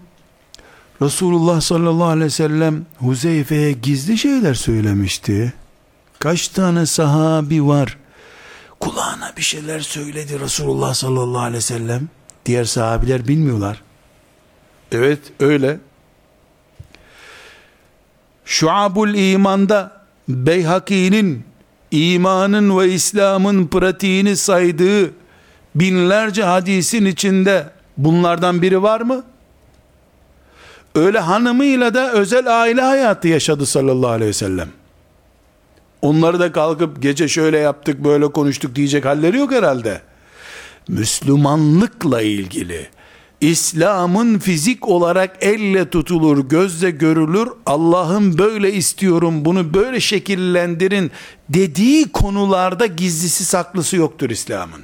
[1.02, 5.52] Resulullah sallallahu aleyhi ve sellem Huzeyfe'ye gizli şeyler söylemişti.
[6.26, 7.98] Kaç tane sahabi var?
[8.80, 12.08] Kulağına bir şeyler söyledi Resulullah sallallahu aleyhi ve sellem.
[12.46, 13.82] Diğer sahabiler bilmiyorlar.
[14.92, 15.78] Evet öyle.
[18.44, 19.92] Şuabul İman'da
[20.28, 21.44] Beyhaki'nin
[21.90, 25.10] imanın ve İslam'ın pratiğini saydığı
[25.74, 29.24] binlerce hadisin içinde bunlardan biri var mı?
[30.94, 34.68] Öyle hanımıyla da özel aile hayatı yaşadı sallallahu aleyhi ve sellem.
[36.06, 40.00] Onları da kalkıp gece şöyle yaptık böyle konuştuk diyecek halleri yok herhalde.
[40.88, 42.88] Müslümanlıkla ilgili
[43.40, 51.10] İslam'ın fizik olarak elle tutulur, gözle görülür, Allah'ın böyle istiyorum, bunu böyle şekillendirin
[51.48, 54.82] dediği konularda gizlisi saklısı yoktur İslam'ın.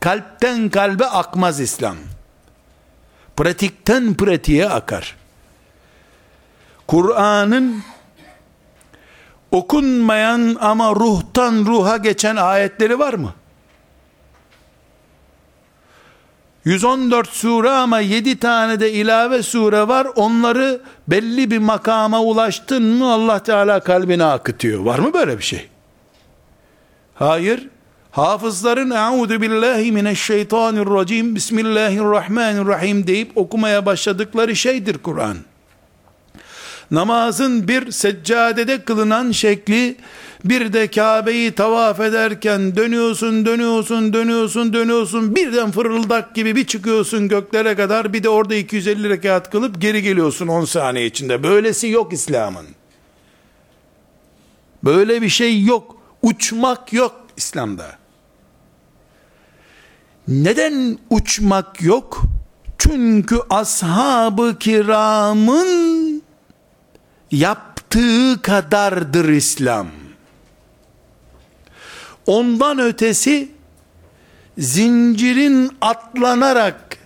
[0.00, 1.96] Kalpten kalbe akmaz İslam.
[3.36, 5.16] Pratikten pratiğe akar.
[6.86, 7.82] Kur'an'ın
[9.52, 13.34] okunmayan ama ruhtan ruha geçen ayetleri var mı?
[16.64, 20.06] 114 sure ama 7 tane de ilave sure var.
[20.16, 24.80] Onları belli bir makama ulaştın mı Allah Teala kalbine akıtıyor.
[24.80, 25.68] Var mı böyle bir şey?
[27.14, 27.68] Hayır.
[28.10, 35.36] Hafızların Euzu billahi mineşşeytanirracim Bismillahirrahmanirrahim deyip okumaya başladıkları şeydir Kur'an.
[36.90, 39.96] Namazın bir seccadede kılınan şekli
[40.44, 45.36] bir de Kabe'yi tavaf ederken dönüyorsun, dönüyorsun, dönüyorsun, dönüyorsun.
[45.36, 48.12] Birden fırıldak gibi bir çıkıyorsun göklere kadar.
[48.12, 51.42] Bir de orada 250 rekat kılıp geri geliyorsun 10 saniye içinde.
[51.42, 52.66] Böylesi yok İslam'ın.
[54.84, 55.96] Böyle bir şey yok.
[56.22, 57.86] Uçmak yok İslam'da.
[60.28, 62.22] Neden uçmak yok?
[62.78, 66.07] Çünkü ashab-ı kiramın
[67.30, 69.86] yaptığı kadardır İslam.
[72.26, 73.48] Ondan ötesi
[74.58, 76.98] zincirin atlanarak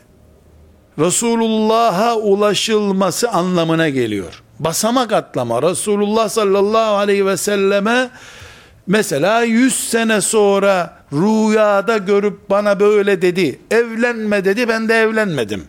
[0.99, 4.43] Resulullah'a ulaşılması anlamına geliyor.
[4.59, 5.63] Basamak atlama.
[5.63, 8.11] Resulullah sallallahu aleyhi ve selleme
[8.87, 13.61] mesela 100 sene sonra rüyada görüp bana böyle dedi.
[13.71, 15.65] Evlenme dedi ben de evlenmedim.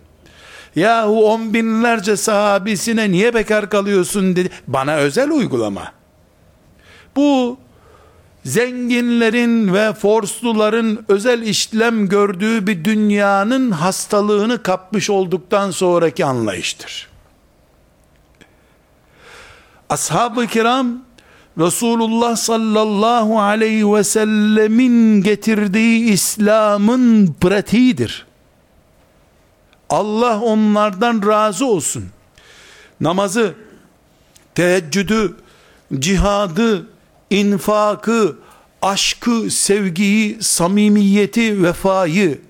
[0.75, 4.49] Yahu on binlerce sahabisine niye bekar kalıyorsun dedi.
[4.67, 5.91] Bana özel uygulama.
[7.15, 7.57] Bu
[8.45, 17.09] zenginlerin ve forsluların özel işlem gördüğü bir dünyanın hastalığını kapmış olduktan sonraki anlayıştır.
[19.89, 21.03] Ashab-ı kiram
[21.57, 28.25] Resulullah sallallahu aleyhi ve sellemin getirdiği İslam'ın pratiğidir.
[29.93, 32.05] Allah onlardan razı olsun.
[33.01, 33.53] Namazı,
[34.55, 35.35] teheccüdü,
[35.99, 36.87] cihadı,
[37.29, 38.35] infakı,
[38.81, 42.41] aşkı, sevgiyi, samimiyeti, vefayı,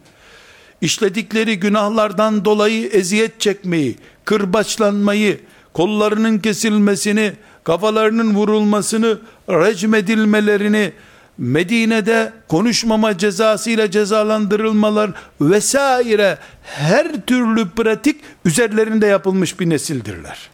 [0.82, 5.39] işledikleri günahlardan dolayı eziyet çekmeyi, kırbaçlanmayı,
[5.74, 7.34] kollarının kesilmesini,
[7.64, 9.20] kafalarının vurulmasını,
[9.50, 10.94] recmedilmelerini,
[11.38, 15.11] Medine'de konuşmama cezasıyla cezalandırılmalar
[15.41, 20.49] vesaire her türlü pratik üzerlerinde yapılmış bir nesildirler.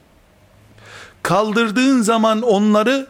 [1.23, 3.07] Kaldırdığın zaman onları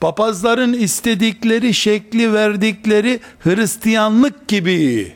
[0.00, 5.12] papazların istedikleri şekli verdikleri Hristiyanlık gibi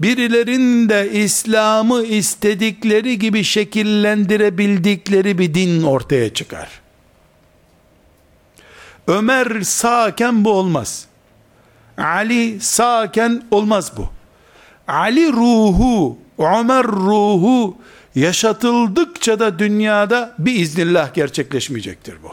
[0.00, 6.68] birilerin de İslam'ı istedikleri gibi şekillendirebildikleri bir din ortaya çıkar.
[9.06, 11.09] Ömer sağken bu olmaz.
[12.00, 14.08] Ali sağken olmaz bu.
[14.88, 17.76] Ali ruhu, Ömer ruhu
[18.14, 22.32] yaşatıldıkça da dünyada bir iznillah gerçekleşmeyecektir bu.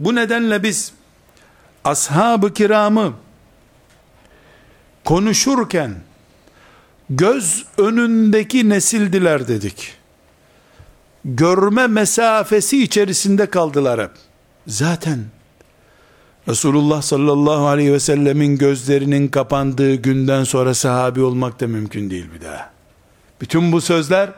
[0.00, 0.92] Bu nedenle biz
[1.84, 3.14] ashab-ı kiramı
[5.04, 5.94] konuşurken
[7.10, 9.94] göz önündeki nesildiler dedik.
[11.24, 14.10] Görme mesafesi içerisinde kaldılar hep.
[14.66, 15.24] Zaten
[16.48, 22.40] Resulullah sallallahu aleyhi ve sellemin gözlerinin kapandığı günden sonra sahabi olmak da mümkün değil bir
[22.44, 22.70] daha.
[23.40, 24.30] Bütün bu sözler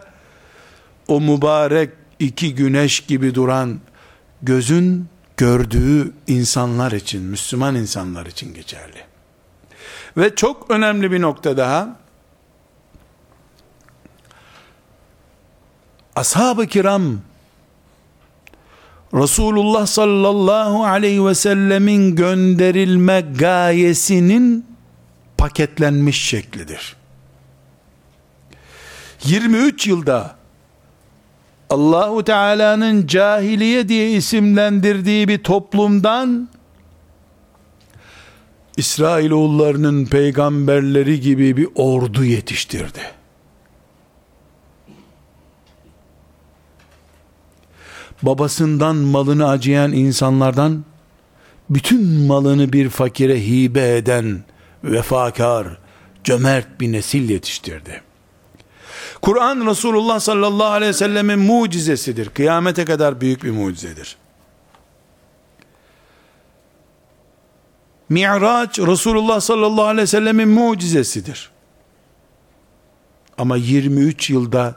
[1.08, 3.80] o mübarek iki güneş gibi duran
[4.42, 9.04] gözün gördüğü insanlar için, Müslüman insanlar için geçerli.
[10.16, 11.96] Ve çok önemli bir nokta daha,
[16.16, 17.20] ashab-ı kiram,
[19.14, 24.66] Resulullah sallallahu aleyhi ve sellemin gönderilme gayesinin
[25.38, 26.96] paketlenmiş şeklidir.
[29.24, 30.36] 23 yılda
[31.70, 36.48] Allahu Teala'nın cahiliye diye isimlendirdiği bir toplumdan
[38.76, 43.15] İsrailoğullarının peygamberleri gibi bir ordu yetiştirdi.
[48.22, 50.84] Babasından malını acıyan insanlardan
[51.70, 54.44] bütün malını bir fakire hibe eden
[54.84, 55.78] vefakar,
[56.24, 58.02] cömert bir nesil yetiştirdi.
[59.22, 62.28] Kur'an Resulullah sallallahu aleyhi ve sellemin mucizesidir.
[62.28, 64.16] Kıyamete kadar büyük bir mucizedir.
[68.08, 71.50] Mi'raç Resulullah sallallahu aleyhi ve sellemin mucizesidir.
[73.38, 74.74] Ama 23 yılda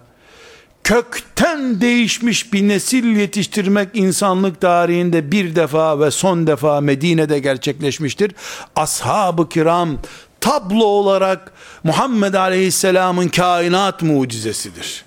[0.89, 8.35] kökten değişmiş bir nesil yetiştirmek insanlık tarihinde bir defa ve son defa Medine'de gerçekleşmiştir.
[8.75, 9.97] Ashab-ı kiram
[10.41, 11.51] tablo olarak
[11.83, 15.05] Muhammed Aleyhisselam'ın kainat mucizesidir.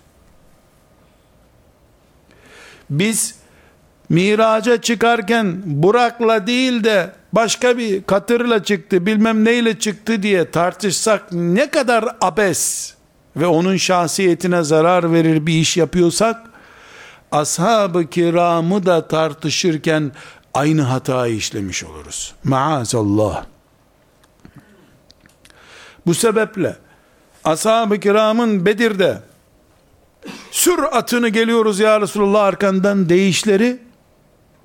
[2.90, 3.34] Biz
[4.08, 11.70] miraca çıkarken Burak'la değil de başka bir katırla çıktı bilmem neyle çıktı diye tartışsak ne
[11.70, 12.94] kadar abes
[13.36, 16.36] ve onun şahsiyetine zarar verir bir iş yapıyorsak
[17.32, 20.12] ashab-ı kiramı da tartışırken
[20.54, 22.34] aynı hatayı işlemiş oluruz.
[22.44, 23.44] Maazallah.
[26.06, 26.76] Bu sebeple
[27.44, 29.22] ashab-ı kiramın Bedir'de
[30.50, 33.78] sür atını geliyoruz ya Resulullah arkandan deyişleri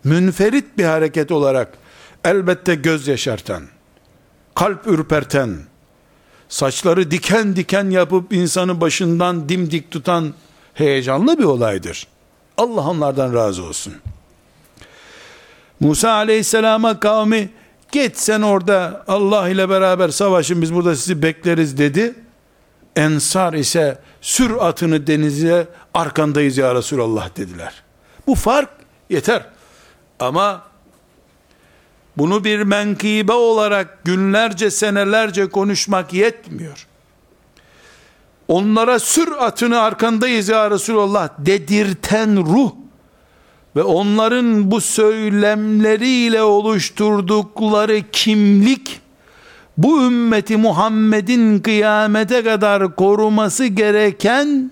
[0.03, 1.77] münferit bir hareket olarak
[2.23, 3.63] elbette göz yaşartan,
[4.55, 5.57] kalp ürperten,
[6.49, 10.33] saçları diken diken yapıp insanı başından dimdik tutan
[10.73, 12.07] heyecanlı bir olaydır.
[12.57, 13.93] Allah onlardan razı olsun.
[15.79, 17.49] Musa aleyhisselama kavmi
[17.91, 22.15] git sen orada Allah ile beraber savaşın biz burada sizi bekleriz dedi.
[22.95, 27.73] Ensar ise sür atını denize arkandayız ya Resulallah dediler.
[28.27, 28.69] Bu fark
[29.09, 29.45] yeter.
[30.19, 30.66] Ama
[32.17, 36.87] bunu bir menkıbe olarak günlerce senelerce konuşmak yetmiyor.
[38.47, 42.71] Onlara sür atını arkandayız ya Resulallah dedirten ruh
[43.75, 49.01] ve onların bu söylemleriyle oluşturdukları kimlik
[49.77, 54.71] bu ümmeti Muhammed'in kıyamete kadar koruması gereken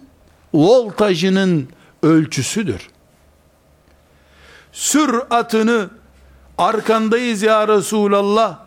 [0.54, 1.68] voltajının
[2.04, 2.90] ölçüsüdür.
[4.72, 5.90] Sür atını
[6.58, 8.58] arkandayız ya Resulallah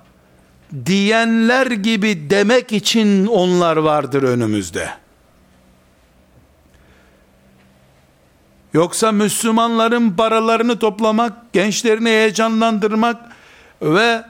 [0.87, 4.89] diyenler gibi demek için onlar vardır önümüzde.
[8.73, 13.17] Yoksa Müslümanların paralarını toplamak, gençlerini heyecanlandırmak
[13.83, 14.25] ve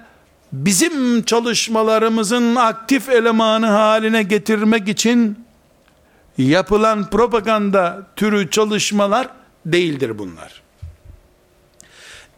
[0.52, 5.44] bizim çalışmalarımızın aktif elemanı haline getirmek için
[6.38, 9.28] yapılan propaganda türü çalışmalar
[9.66, 10.67] değildir bunlar.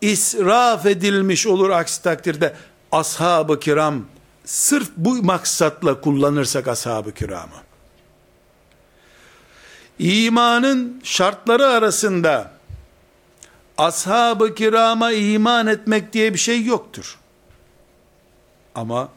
[0.00, 2.54] İsraf edilmiş olur aksi takdirde
[2.92, 4.04] ashab-ı kiram
[4.44, 7.70] sırf bu maksatla kullanırsak ashab-ı kiramı
[10.00, 12.50] imanın şartları arasında
[13.78, 17.18] ashab-ı kirama iman etmek diye bir şey yoktur.
[18.74, 19.08] Ama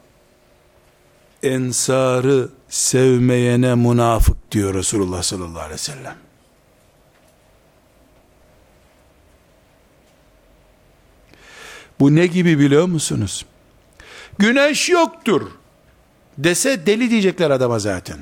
[1.42, 6.23] ensarı sevmeyene münafık diyor Resulullah sallallahu aleyhi ve sellem.
[12.00, 13.44] Bu ne gibi biliyor musunuz?
[14.38, 15.50] Güneş yoktur
[16.38, 18.18] dese deli diyecekler adama zaten.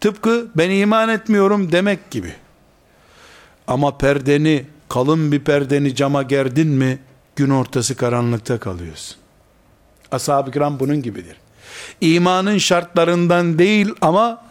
[0.00, 2.32] Tıpkı ben iman etmiyorum demek gibi.
[3.66, 6.98] Ama perdeni, kalın bir perdeni cama gerdin mi,
[7.36, 9.16] gün ortası karanlıkta kalıyorsun.
[10.12, 11.36] Ashab-ı kiram bunun gibidir.
[12.00, 14.44] İmanın şartlarından değil ama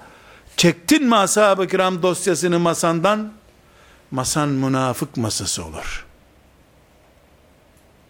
[0.57, 3.34] çektin mi ashab-ı kiram dosyasını masandan,
[4.11, 6.05] masan münafık masası olur.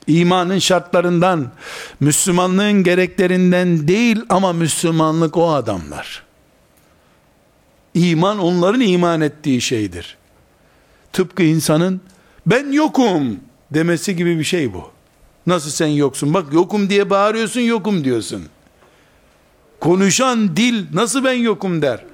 [0.08, 1.52] İmanın şartlarından,
[2.00, 6.24] Müslümanlığın gereklerinden değil ama Müslümanlık o adamlar.
[7.94, 10.18] İman onların iman ettiği şeydir.
[11.14, 12.02] Tıpkı insanın
[12.46, 13.40] ben yokum
[13.72, 14.92] demesi gibi bir şey bu.
[15.48, 16.34] Nasıl sen yoksun?
[16.34, 18.46] Bak yokum diye bağırıyorsun yokum diyorsun.
[19.80, 22.06] Konuşan dil nasıl ben yokum der.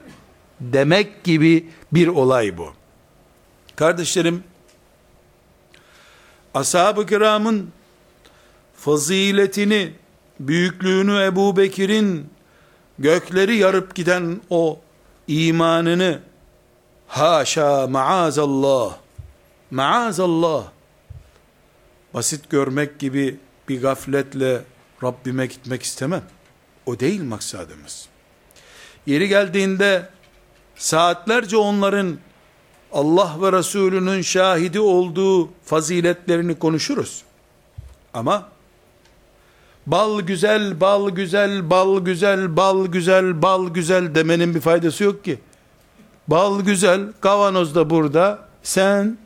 [0.60, 2.74] Demek gibi bir olay bu.
[3.76, 4.44] Kardeşlerim,
[6.54, 7.70] ashab-ı kiramın
[8.80, 9.94] faziletini,
[10.40, 12.30] büyüklüğünü Ebu Bekir'in
[13.00, 14.80] gökleri yarıp giden o
[15.28, 16.20] imanını
[17.08, 18.98] haşa maazallah
[19.72, 20.64] maazallah
[22.14, 24.64] basit görmek gibi bir gafletle
[25.04, 26.24] Rabbime gitmek istemem.
[26.86, 28.08] O değil maksadımız.
[29.06, 30.10] Yeri geldiğinde
[30.76, 32.18] saatlerce onların
[32.92, 37.24] Allah ve Resulünün şahidi olduğu faziletlerini konuşuruz.
[38.14, 38.50] Ama
[39.92, 45.40] bal güzel, bal güzel, bal güzel, bal güzel, bal güzel demenin bir faydası yok ki.
[46.28, 48.40] Bal güzel, kavanoz da burada.
[48.64, 49.18] Sen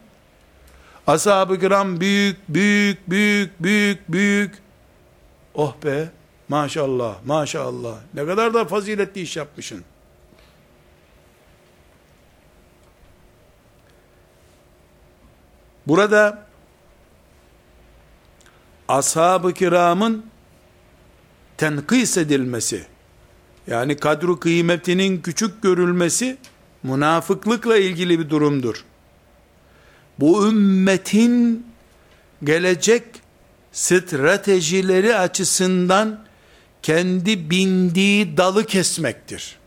[1.08, 4.64] Ashab-ı kiram büyük, büyük, büyük, büyük, büyük.
[5.54, 6.10] Oh be,
[6.50, 7.96] maşallah, maşallah.
[8.14, 9.84] Ne kadar da faziletli iş yapmışsın.
[15.88, 16.46] Burada
[18.88, 20.33] ashab-ı kiramın
[21.58, 22.86] tenkis edilmesi,
[23.68, 26.38] yani kadru kıymetinin küçük görülmesi,
[26.84, 28.86] münafıklıkla ilgili bir durumdur.
[30.20, 31.66] Bu ümmetin
[32.44, 33.04] gelecek
[33.72, 36.20] stratejileri açısından
[36.82, 39.58] kendi bindiği dalı kesmektir.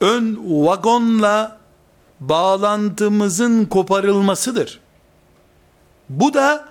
[0.00, 1.60] Ön vagonla
[2.20, 4.80] bağlantımızın koparılmasıdır.
[6.08, 6.68] Bu da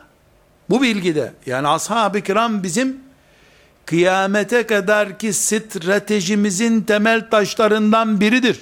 [0.70, 2.98] bu bilgide yani ashab-ı kiram bizim
[3.86, 8.60] kıyamete kadar ki stratejimizin temel taşlarından biridir.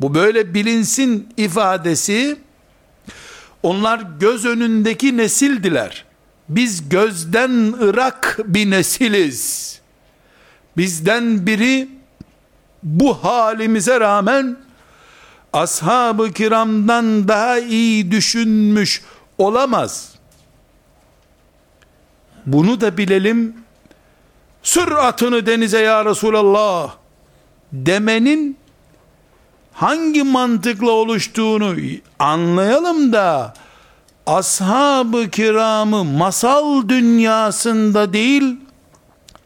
[0.00, 2.36] Bu böyle bilinsin ifadesi
[3.62, 6.04] onlar göz önündeki nesildiler.
[6.48, 9.80] Biz gözden ırak bir nesiliz.
[10.76, 11.88] Bizden biri
[12.82, 14.56] bu halimize rağmen
[15.52, 19.02] ashab-ı kiramdan daha iyi düşünmüş
[19.38, 20.15] olamaz.
[22.46, 23.54] Bunu da bilelim.
[24.62, 26.96] Sür atını denize ya Resulallah
[27.72, 28.56] demenin
[29.72, 31.76] hangi mantıkla oluştuğunu
[32.18, 33.54] anlayalım da
[34.26, 38.56] ashab-ı kiramı masal dünyasında değil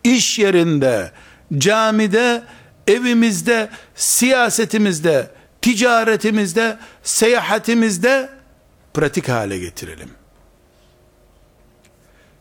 [0.04, 1.12] iş yerinde,
[1.58, 2.42] camide,
[2.86, 5.30] evimizde, siyasetimizde,
[5.62, 8.30] ticaretimizde, seyahatimizde
[8.94, 10.19] pratik hale getirelim.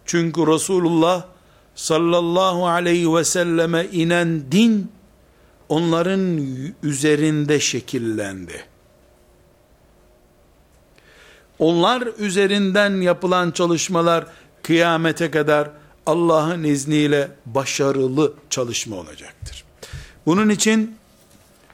[0.09, 1.23] Çünkü Resulullah
[1.75, 4.91] sallallahu aleyhi ve selleme inen din
[5.69, 6.39] onların
[6.83, 8.63] üzerinde şekillendi.
[11.59, 14.25] Onlar üzerinden yapılan çalışmalar
[14.63, 15.69] kıyamete kadar
[16.05, 19.63] Allah'ın izniyle başarılı çalışma olacaktır.
[20.25, 20.95] Bunun için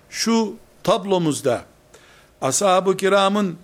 [0.10, 1.66] şu tablomuzda
[2.42, 3.58] ashab-ı kiramın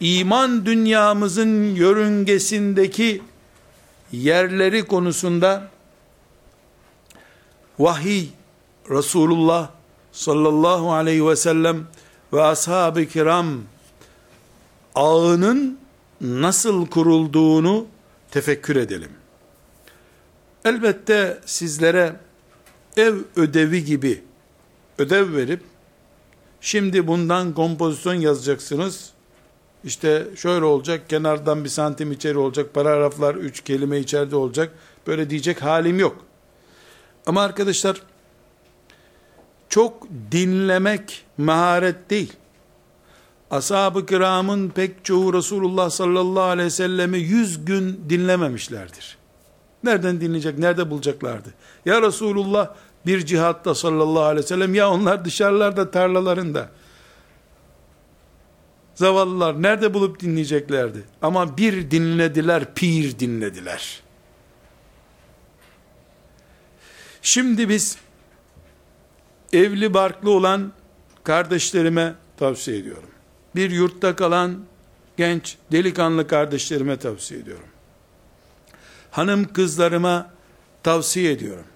[0.00, 3.22] iman dünyamızın yörüngesindeki
[4.12, 5.68] yerleri konusunda
[7.78, 8.28] vahiy
[8.90, 9.70] Resulullah
[10.12, 11.86] sallallahu aleyhi ve sellem
[12.32, 13.62] ve ashab-ı kiram
[14.94, 15.78] ağının
[16.20, 17.86] nasıl kurulduğunu
[18.30, 19.10] tefekkür edelim.
[20.64, 22.16] Elbette sizlere
[22.96, 24.24] ev ödevi gibi
[24.98, 25.62] ödev verip
[26.60, 29.10] şimdi bundan kompozisyon yazacaksınız.
[29.84, 34.72] İşte şöyle olacak, kenardan bir santim içeri olacak, paragraflar üç kelime içeride olacak.
[35.06, 36.16] Böyle diyecek halim yok.
[37.26, 38.02] Ama arkadaşlar,
[39.68, 42.32] çok dinlemek maharet değil.
[43.50, 49.18] Ashab-ı kiramın pek çoğu Resulullah sallallahu aleyhi ve sellemi yüz gün dinlememişlerdir.
[49.84, 51.54] Nereden dinleyecek, nerede bulacaklardı?
[51.84, 52.74] Ya Resulullah
[53.06, 56.68] bir cihatta sallallahu aleyhi ve sellem ya onlar dışarılarda tarlalarında.
[59.00, 61.02] Zavallılar nerede bulup dinleyeceklerdi?
[61.22, 64.02] Ama bir dinlediler, pir dinlediler.
[67.22, 67.98] Şimdi biz
[69.52, 70.72] evli barklı olan
[71.24, 73.10] kardeşlerime tavsiye ediyorum.
[73.56, 74.64] Bir yurtta kalan
[75.16, 77.68] genç delikanlı kardeşlerime tavsiye ediyorum.
[79.10, 80.30] Hanım kızlarıma
[80.82, 81.66] tavsiye ediyorum.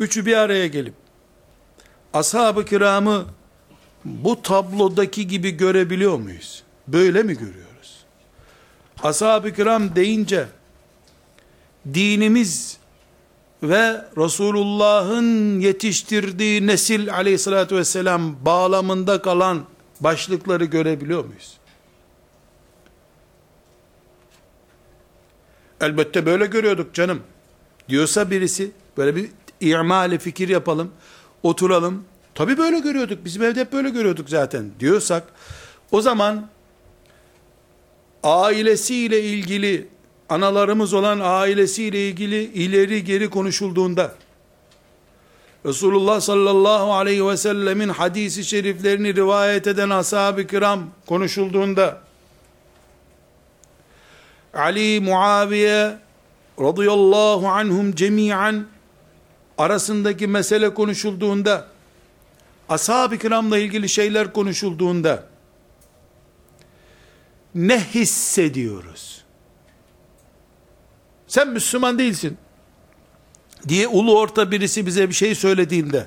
[0.00, 0.94] Üçü bir araya gelip
[2.12, 3.26] ashab-ı kiramı
[4.04, 6.62] bu tablodaki gibi görebiliyor muyuz?
[6.88, 8.04] Böyle mi görüyoruz?
[9.02, 10.46] Ashab-ı kiram deyince
[11.94, 12.78] dinimiz
[13.62, 19.64] ve Resulullah'ın yetiştirdiği nesil aleyhissalatü vesselam bağlamında kalan
[20.00, 21.56] başlıkları görebiliyor muyuz?
[25.80, 27.22] Elbette böyle görüyorduk canım.
[27.88, 29.30] Diyorsa birisi böyle bir
[29.60, 30.90] i'mali fikir yapalım,
[31.42, 32.04] oturalım.
[32.34, 35.24] Tabi böyle görüyorduk, bizim evde hep böyle görüyorduk zaten diyorsak,
[35.90, 36.48] o zaman
[38.22, 39.88] ailesiyle ilgili,
[40.28, 44.14] analarımız olan ailesiyle ilgili ileri geri konuşulduğunda,
[45.66, 52.00] Resulullah sallallahu aleyhi ve sellemin hadisi şeriflerini rivayet eden ashab-ı kiram konuşulduğunda,
[54.54, 55.98] Ali, Muaviye
[56.60, 58.66] radıyallahu anhum cemiyen
[59.58, 61.71] arasındaki mesele konuşulduğunda,
[62.72, 65.24] ashab-ı kiramla ilgili şeyler konuşulduğunda,
[67.54, 69.24] ne hissediyoruz?
[71.26, 72.38] Sen Müslüman değilsin
[73.68, 76.06] diye ulu orta birisi bize bir şey söylediğinde,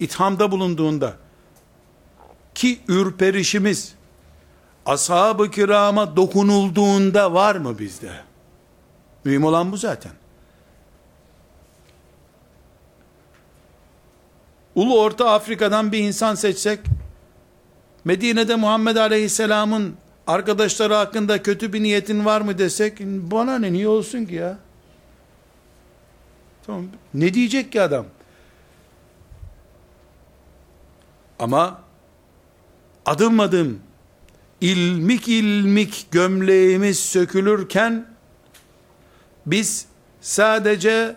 [0.00, 1.16] ithamda bulunduğunda,
[2.54, 3.94] ki ürperişimiz
[4.86, 8.12] ashab-ı kirama dokunulduğunda var mı bizde?
[9.24, 10.12] Mühim olan bu zaten.
[14.74, 16.80] Ulu Orta Afrika'dan bir insan seçsek,
[18.04, 19.94] Medine'de Muhammed Aleyhisselam'ın
[20.26, 24.58] arkadaşları hakkında kötü bir niyetin var mı desek, bana ne niye olsun ki ya?
[26.66, 26.86] Tamam.
[27.14, 28.06] Ne diyecek ki adam?
[31.38, 31.80] Ama
[33.06, 33.80] adım adım
[34.60, 38.06] ilmik ilmik gömleğimiz sökülürken
[39.46, 39.86] biz
[40.20, 41.16] sadece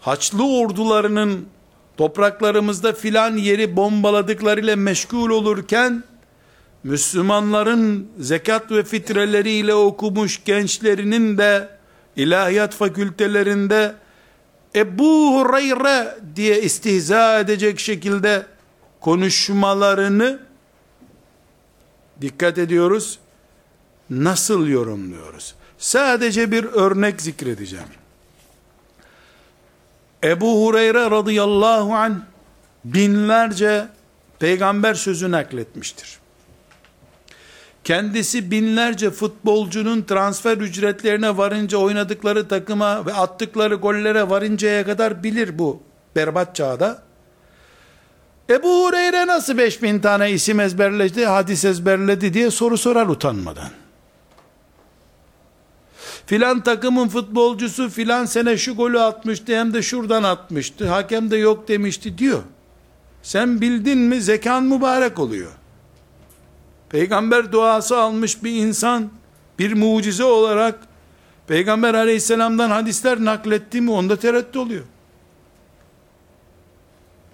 [0.00, 1.48] Haçlı ordularının
[1.98, 6.04] topraklarımızda filan yeri bombaladıklarıyla meşgul olurken
[6.84, 11.68] Müslümanların zekat ve fitreleriyle okumuş gençlerinin de
[12.16, 13.94] ilahiyat fakültelerinde
[14.74, 18.46] Ebu Hureyre diye istihza edecek şekilde
[19.00, 20.40] konuşmalarını
[22.20, 23.18] dikkat ediyoruz.
[24.10, 25.54] Nasıl yorumluyoruz?
[25.78, 27.88] Sadece bir örnek zikredeceğim.
[30.24, 32.22] Ebu Hureyre radıyallahu an
[32.84, 33.86] binlerce
[34.38, 36.18] peygamber sözü nakletmiştir.
[37.84, 45.82] Kendisi binlerce futbolcunun transfer ücretlerine varınca oynadıkları takıma ve attıkları gollere varıncaya kadar bilir bu
[46.16, 47.02] berbat çağda.
[48.50, 53.70] Ebu Hureyre nasıl 5000 tane isim ezberledi, hadis ezberledi diye soru sorar utanmadan.
[56.28, 60.88] Filan takımın futbolcusu filan sene şu golü atmıştı hem de şuradan atmıştı.
[60.88, 62.42] Hakem de yok demişti diyor.
[63.22, 65.50] Sen bildin mi zekan mübarek oluyor.
[66.88, 69.10] Peygamber duası almış bir insan
[69.58, 70.78] bir mucize olarak
[71.46, 74.84] Peygamber aleyhisselamdan hadisler nakletti mi onda tereddüt oluyor.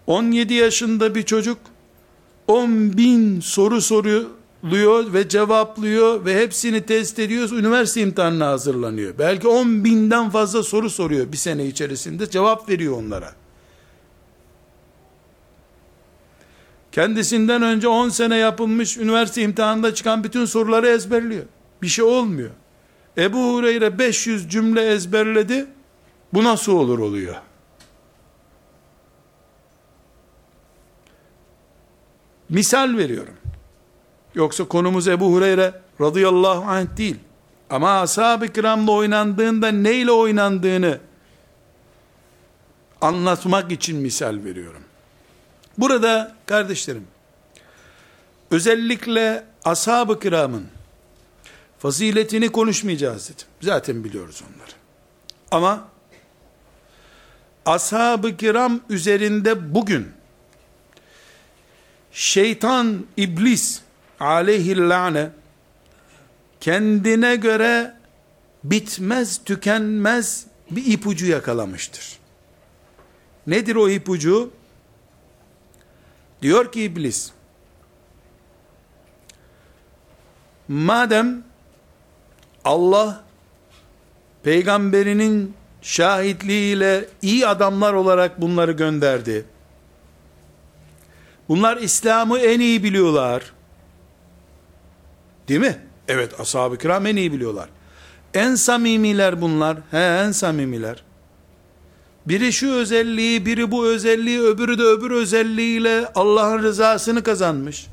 [0.06, 1.58] 17 yaşında bir çocuk
[2.48, 4.24] 10 bin soru soruyor
[4.64, 7.50] ve cevaplıyor ve hepsini test ediyor.
[7.50, 9.14] Üniversite imtihanına hazırlanıyor.
[9.18, 12.30] Belki 10 binden fazla soru soruyor bir sene içerisinde.
[12.30, 13.32] Cevap veriyor onlara.
[16.92, 21.44] Kendisinden önce 10 sene yapılmış üniversite imtihanında çıkan bütün soruları ezberliyor.
[21.82, 22.50] Bir şey olmuyor.
[23.18, 25.66] Ebu Hureyre 500 cümle ezberledi.
[26.32, 27.34] Bu nasıl olur oluyor?
[32.48, 33.34] Misal veriyorum.
[34.34, 37.16] Yoksa konumuz Ebu Hureyre radıyallahu anh değil.
[37.70, 40.98] Ama ashab-ı kiramla oynandığında neyle oynandığını
[43.00, 44.82] anlatmak için misal veriyorum.
[45.78, 47.06] Burada kardeşlerim,
[48.50, 50.66] özellikle ashab-ı kiramın
[51.78, 53.46] faziletini konuşmayacağız dedim.
[53.60, 54.72] Zaten biliyoruz onları.
[55.50, 55.88] Ama
[57.66, 60.08] ashab-ı kiram üzerinde bugün
[62.12, 63.83] şeytan, iblis
[64.20, 65.30] aleyhillâne
[66.60, 67.94] kendine göre
[68.64, 72.18] bitmez, tükenmez bir ipucu yakalamıştır.
[73.46, 74.50] Nedir o ipucu?
[76.42, 77.30] Diyor ki iblis,
[80.68, 81.44] madem
[82.64, 83.24] Allah
[84.42, 89.44] peygamberinin şahitliğiyle iyi adamlar olarak bunları gönderdi.
[91.48, 93.53] Bunlar İslam'ı en iyi biliyorlar.
[95.48, 95.78] Değil mi?
[96.08, 97.68] Evet ashab-ı kiram en iyi biliyorlar.
[98.34, 99.76] En samimiler bunlar.
[99.90, 101.04] He en samimiler.
[102.26, 107.86] Biri şu özelliği, biri bu özelliği, öbürü de öbür özelliğiyle Allah'ın rızasını kazanmış.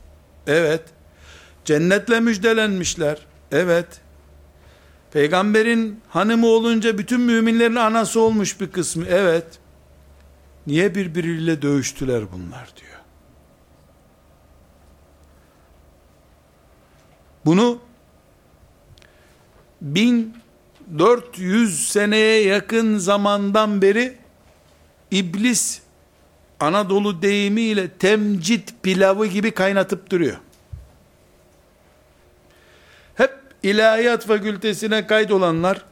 [0.47, 0.81] Evet.
[1.65, 3.17] Cennetle müjdelenmişler.
[3.51, 3.87] Evet.
[5.13, 9.05] Peygamberin hanımı olunca bütün müminlerin anası olmuş bir kısmı.
[9.09, 9.45] Evet.
[10.67, 12.90] Niye birbiriyle dövüştüler bunlar diyor.
[17.45, 17.79] Bunu
[19.81, 24.17] 1400 seneye yakın zamandan beri
[25.11, 25.81] iblis
[26.59, 30.37] Anadolu deyimiyle temcit pilavı gibi kaynatıp duruyor.
[33.15, 33.33] Hep
[33.63, 35.85] ilahiyat fakültesine kaydolanlar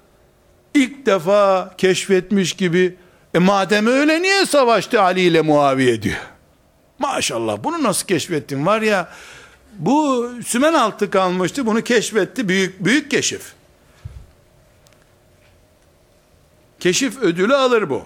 [0.74, 2.96] ilk defa keşfetmiş gibi
[3.34, 6.22] e madem öyle niye savaştı Ali ile Muaviye diyor.
[7.00, 9.10] Maşallah bunu nasıl keşfettin var ya
[9.80, 13.54] bu sümen altı kalmıştı bunu keşfetti büyük büyük keşif.
[16.80, 18.04] Keşif ödülü alır bu.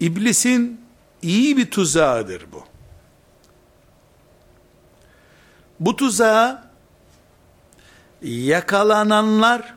[0.00, 0.80] İblisin
[1.22, 2.64] iyi bir tuzağıdır bu.
[5.80, 6.70] Bu tuzağa
[8.22, 9.74] yakalananlar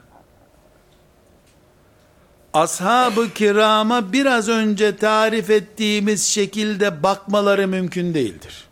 [2.54, 8.71] ashab-ı kirama biraz önce tarif ettiğimiz şekilde bakmaları mümkün değildir.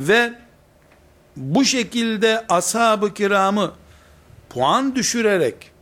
[0.00, 0.32] Ve
[1.36, 3.72] bu şekilde ashab-ı kiramı
[4.50, 5.72] puan düşürerek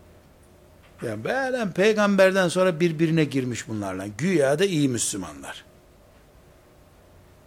[1.02, 4.06] yani böyle peygamberden sonra birbirine girmiş bunlarla.
[4.06, 5.64] Güya da iyi Müslümanlar.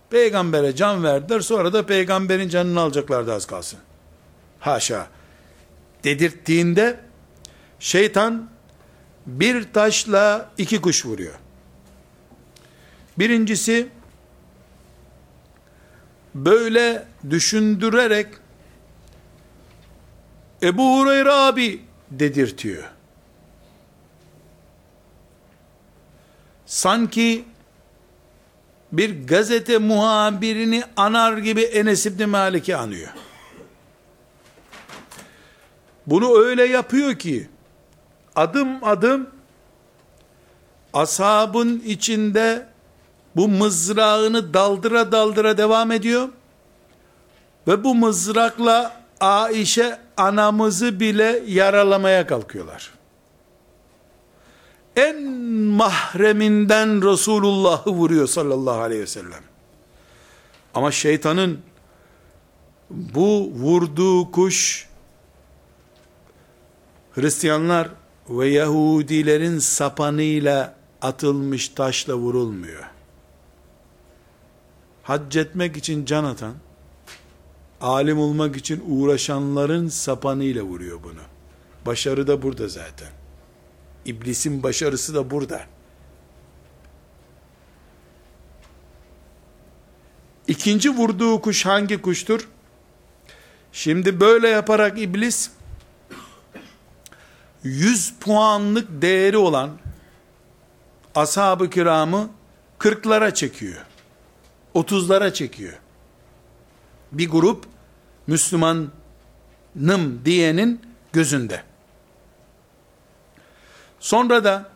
[0.10, 3.80] Peygambere can verdiler sonra da peygamberin canını alacaklardı az kalsın.
[4.60, 5.08] Haşa.
[6.04, 7.00] Dedirttiğinde
[7.80, 8.50] şeytan
[9.26, 11.34] bir taşla iki kuş vuruyor.
[13.20, 13.90] Birincisi
[16.36, 18.28] böyle düşündürerek
[20.64, 22.84] Ebu Hureyre abi dedirtiyor.
[26.66, 27.46] Sanki
[28.92, 33.10] bir gazete muhabirini anar gibi Enes İbni Malik'i anıyor.
[36.08, 37.50] Bunu öyle yapıyor ki
[38.36, 39.30] adım adım
[40.94, 42.69] ashabın içinde
[43.36, 46.30] bu mızrağını daldıra daldıra devam ediyor.
[47.68, 52.94] Ve bu mızrakla Aişe anamızı bile yaralamaya kalkıyorlar.
[54.96, 55.24] En
[55.54, 59.44] mahreminden Resulullah'ı vuruyor sallallahu aleyhi ve sellem.
[60.74, 61.60] Ama şeytanın
[62.90, 64.90] bu vurduğu kuş
[67.16, 67.90] Hristiyanlar
[68.30, 72.89] ve Yahudilerin sapanıyla atılmış taşla vurulmuyor.
[75.10, 76.54] Hac etmek için can atan,
[77.82, 81.22] alim olmak için uğraşanların sapanıyla vuruyor bunu.
[81.86, 83.08] Başarı da burada zaten.
[84.06, 85.62] İblisin başarısı da burada.
[90.48, 92.48] İkinci vurduğu kuş hangi kuştur?
[93.72, 95.52] Şimdi böyle yaparak iblis
[97.64, 99.70] 100 puanlık değeri olan
[101.16, 102.30] ashab-ı kiramı
[102.80, 103.89] 40'lara çekiyor.
[104.80, 105.74] 30'lara çekiyor.
[107.12, 107.66] Bir grup
[108.28, 108.92] Müslümanım
[110.26, 110.82] diyenin
[111.14, 111.64] gözünde.
[114.00, 114.70] Sonra da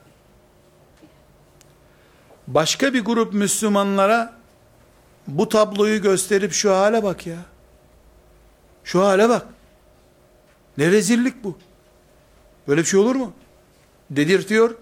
[2.48, 4.34] başka bir grup Müslümanlara
[5.28, 7.38] bu tabloyu gösterip şu hale bak ya.
[8.84, 9.46] Şu hale bak.
[10.78, 11.58] Ne rezillik bu.
[12.68, 13.34] Böyle bir şey olur mu?
[14.10, 14.76] Dedirtiyor.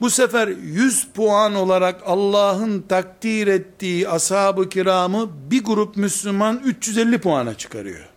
[0.00, 7.54] Bu sefer 100 puan olarak Allah'ın takdir ettiği ashab-ı kiramı bir grup Müslüman 350 puana
[7.54, 8.08] çıkarıyor.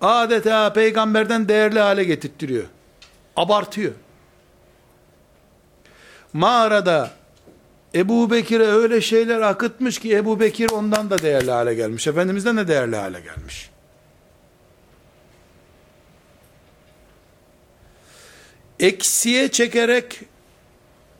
[0.00, 2.64] Adeta peygamberden değerli hale getirtiyor.
[3.36, 3.92] Abartıyor.
[6.32, 7.10] Mağarada
[7.94, 12.06] Ebu Bekir'e öyle şeyler akıtmış ki Ebu Bekir ondan da değerli hale gelmiş.
[12.06, 13.70] Efendimizden de değerli hale gelmiş.
[18.80, 20.20] Eksiye çekerek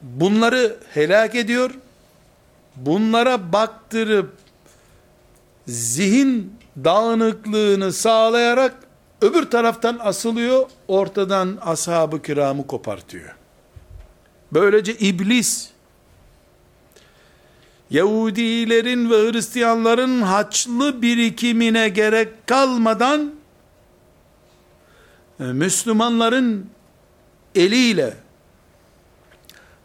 [0.02, 1.70] bunları helak ediyor.
[2.76, 4.32] Bunlara baktırıp
[5.66, 8.74] zihin dağınıklığını sağlayarak
[9.22, 13.34] öbür taraftan asılıyor, ortadan ashab-ı kiramı kopartıyor.
[14.52, 15.70] Böylece iblis
[17.90, 23.34] Yahudilerin ve Hristiyanların haçlı birikimine gerek kalmadan
[25.38, 26.70] Müslümanların
[27.58, 28.16] eliyle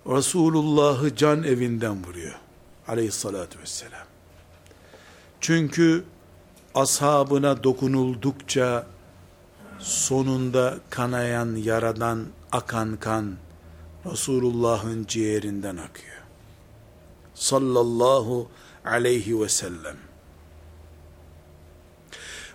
[0.07, 2.35] Resulullah'ı can evinden vuruyor.
[2.87, 4.07] Aleyhissalatü vesselam.
[5.41, 6.03] Çünkü
[6.75, 8.87] ashabına dokunuldukça
[9.79, 13.35] sonunda kanayan yaradan akan kan
[14.05, 16.23] Resulullah'ın ciğerinden akıyor.
[17.35, 18.47] Sallallahu
[18.85, 19.97] aleyhi ve sellem.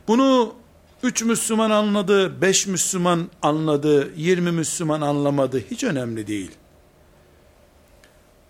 [0.08, 0.54] Bunu
[1.02, 5.60] Üç Müslüman anladı, beş Müslüman anladı, yirmi Müslüman anlamadı.
[5.70, 6.50] Hiç önemli değil.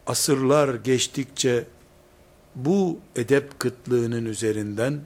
[0.07, 1.67] Asırlar geçtikçe
[2.55, 5.01] bu edep kıtlığının üzerinden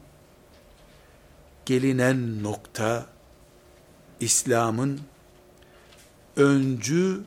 [1.67, 3.07] gelinen nokta
[4.21, 5.01] İslam'ın
[6.37, 7.21] öncü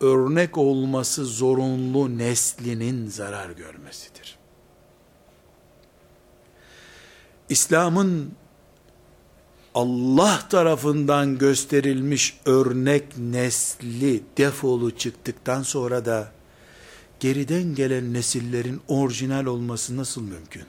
[0.00, 4.38] örnek olması zorunlu neslinin zarar görmesidir.
[7.48, 8.34] İslam'ın
[9.74, 16.32] Allah tarafından gösterilmiş örnek nesli defolu çıktıktan sonra da
[17.20, 20.64] geriden gelen nesillerin orijinal olması nasıl mümkün?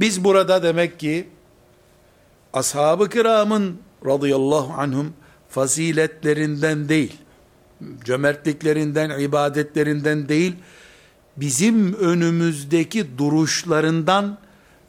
[0.00, 1.28] Biz burada demek ki
[2.52, 5.12] ashab-ı kiramın radıyallahu anhum
[5.48, 7.16] faziletlerinden değil,
[8.04, 10.54] cömertliklerinden, ibadetlerinden değil,
[11.36, 14.38] bizim önümüzdeki duruşlarından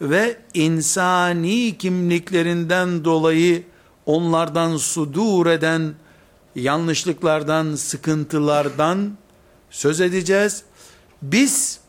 [0.04, 3.64] ve insani kimliklerinden dolayı
[4.06, 5.94] onlardan sudur eden
[6.56, 9.18] yanlışlıklardan, sıkıntılardan
[9.70, 10.64] söz edeceğiz.
[11.22, 11.80] Biz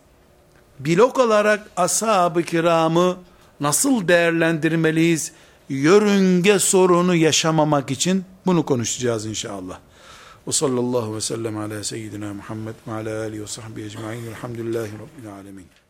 [0.80, 3.16] blok olarak ashab-ı kiramı
[3.60, 5.32] nasıl değerlendirmeliyiz?
[5.68, 9.78] Yörünge sorunu yaşamamak için bunu konuşacağız inşallah.
[10.48, 14.26] Ve sallallahu ve sellem ala seyyidina Muhammed ve ala alihi ve sahbihi ecma'in.
[14.26, 15.83] Elhamdülillahi Rabbil alemin.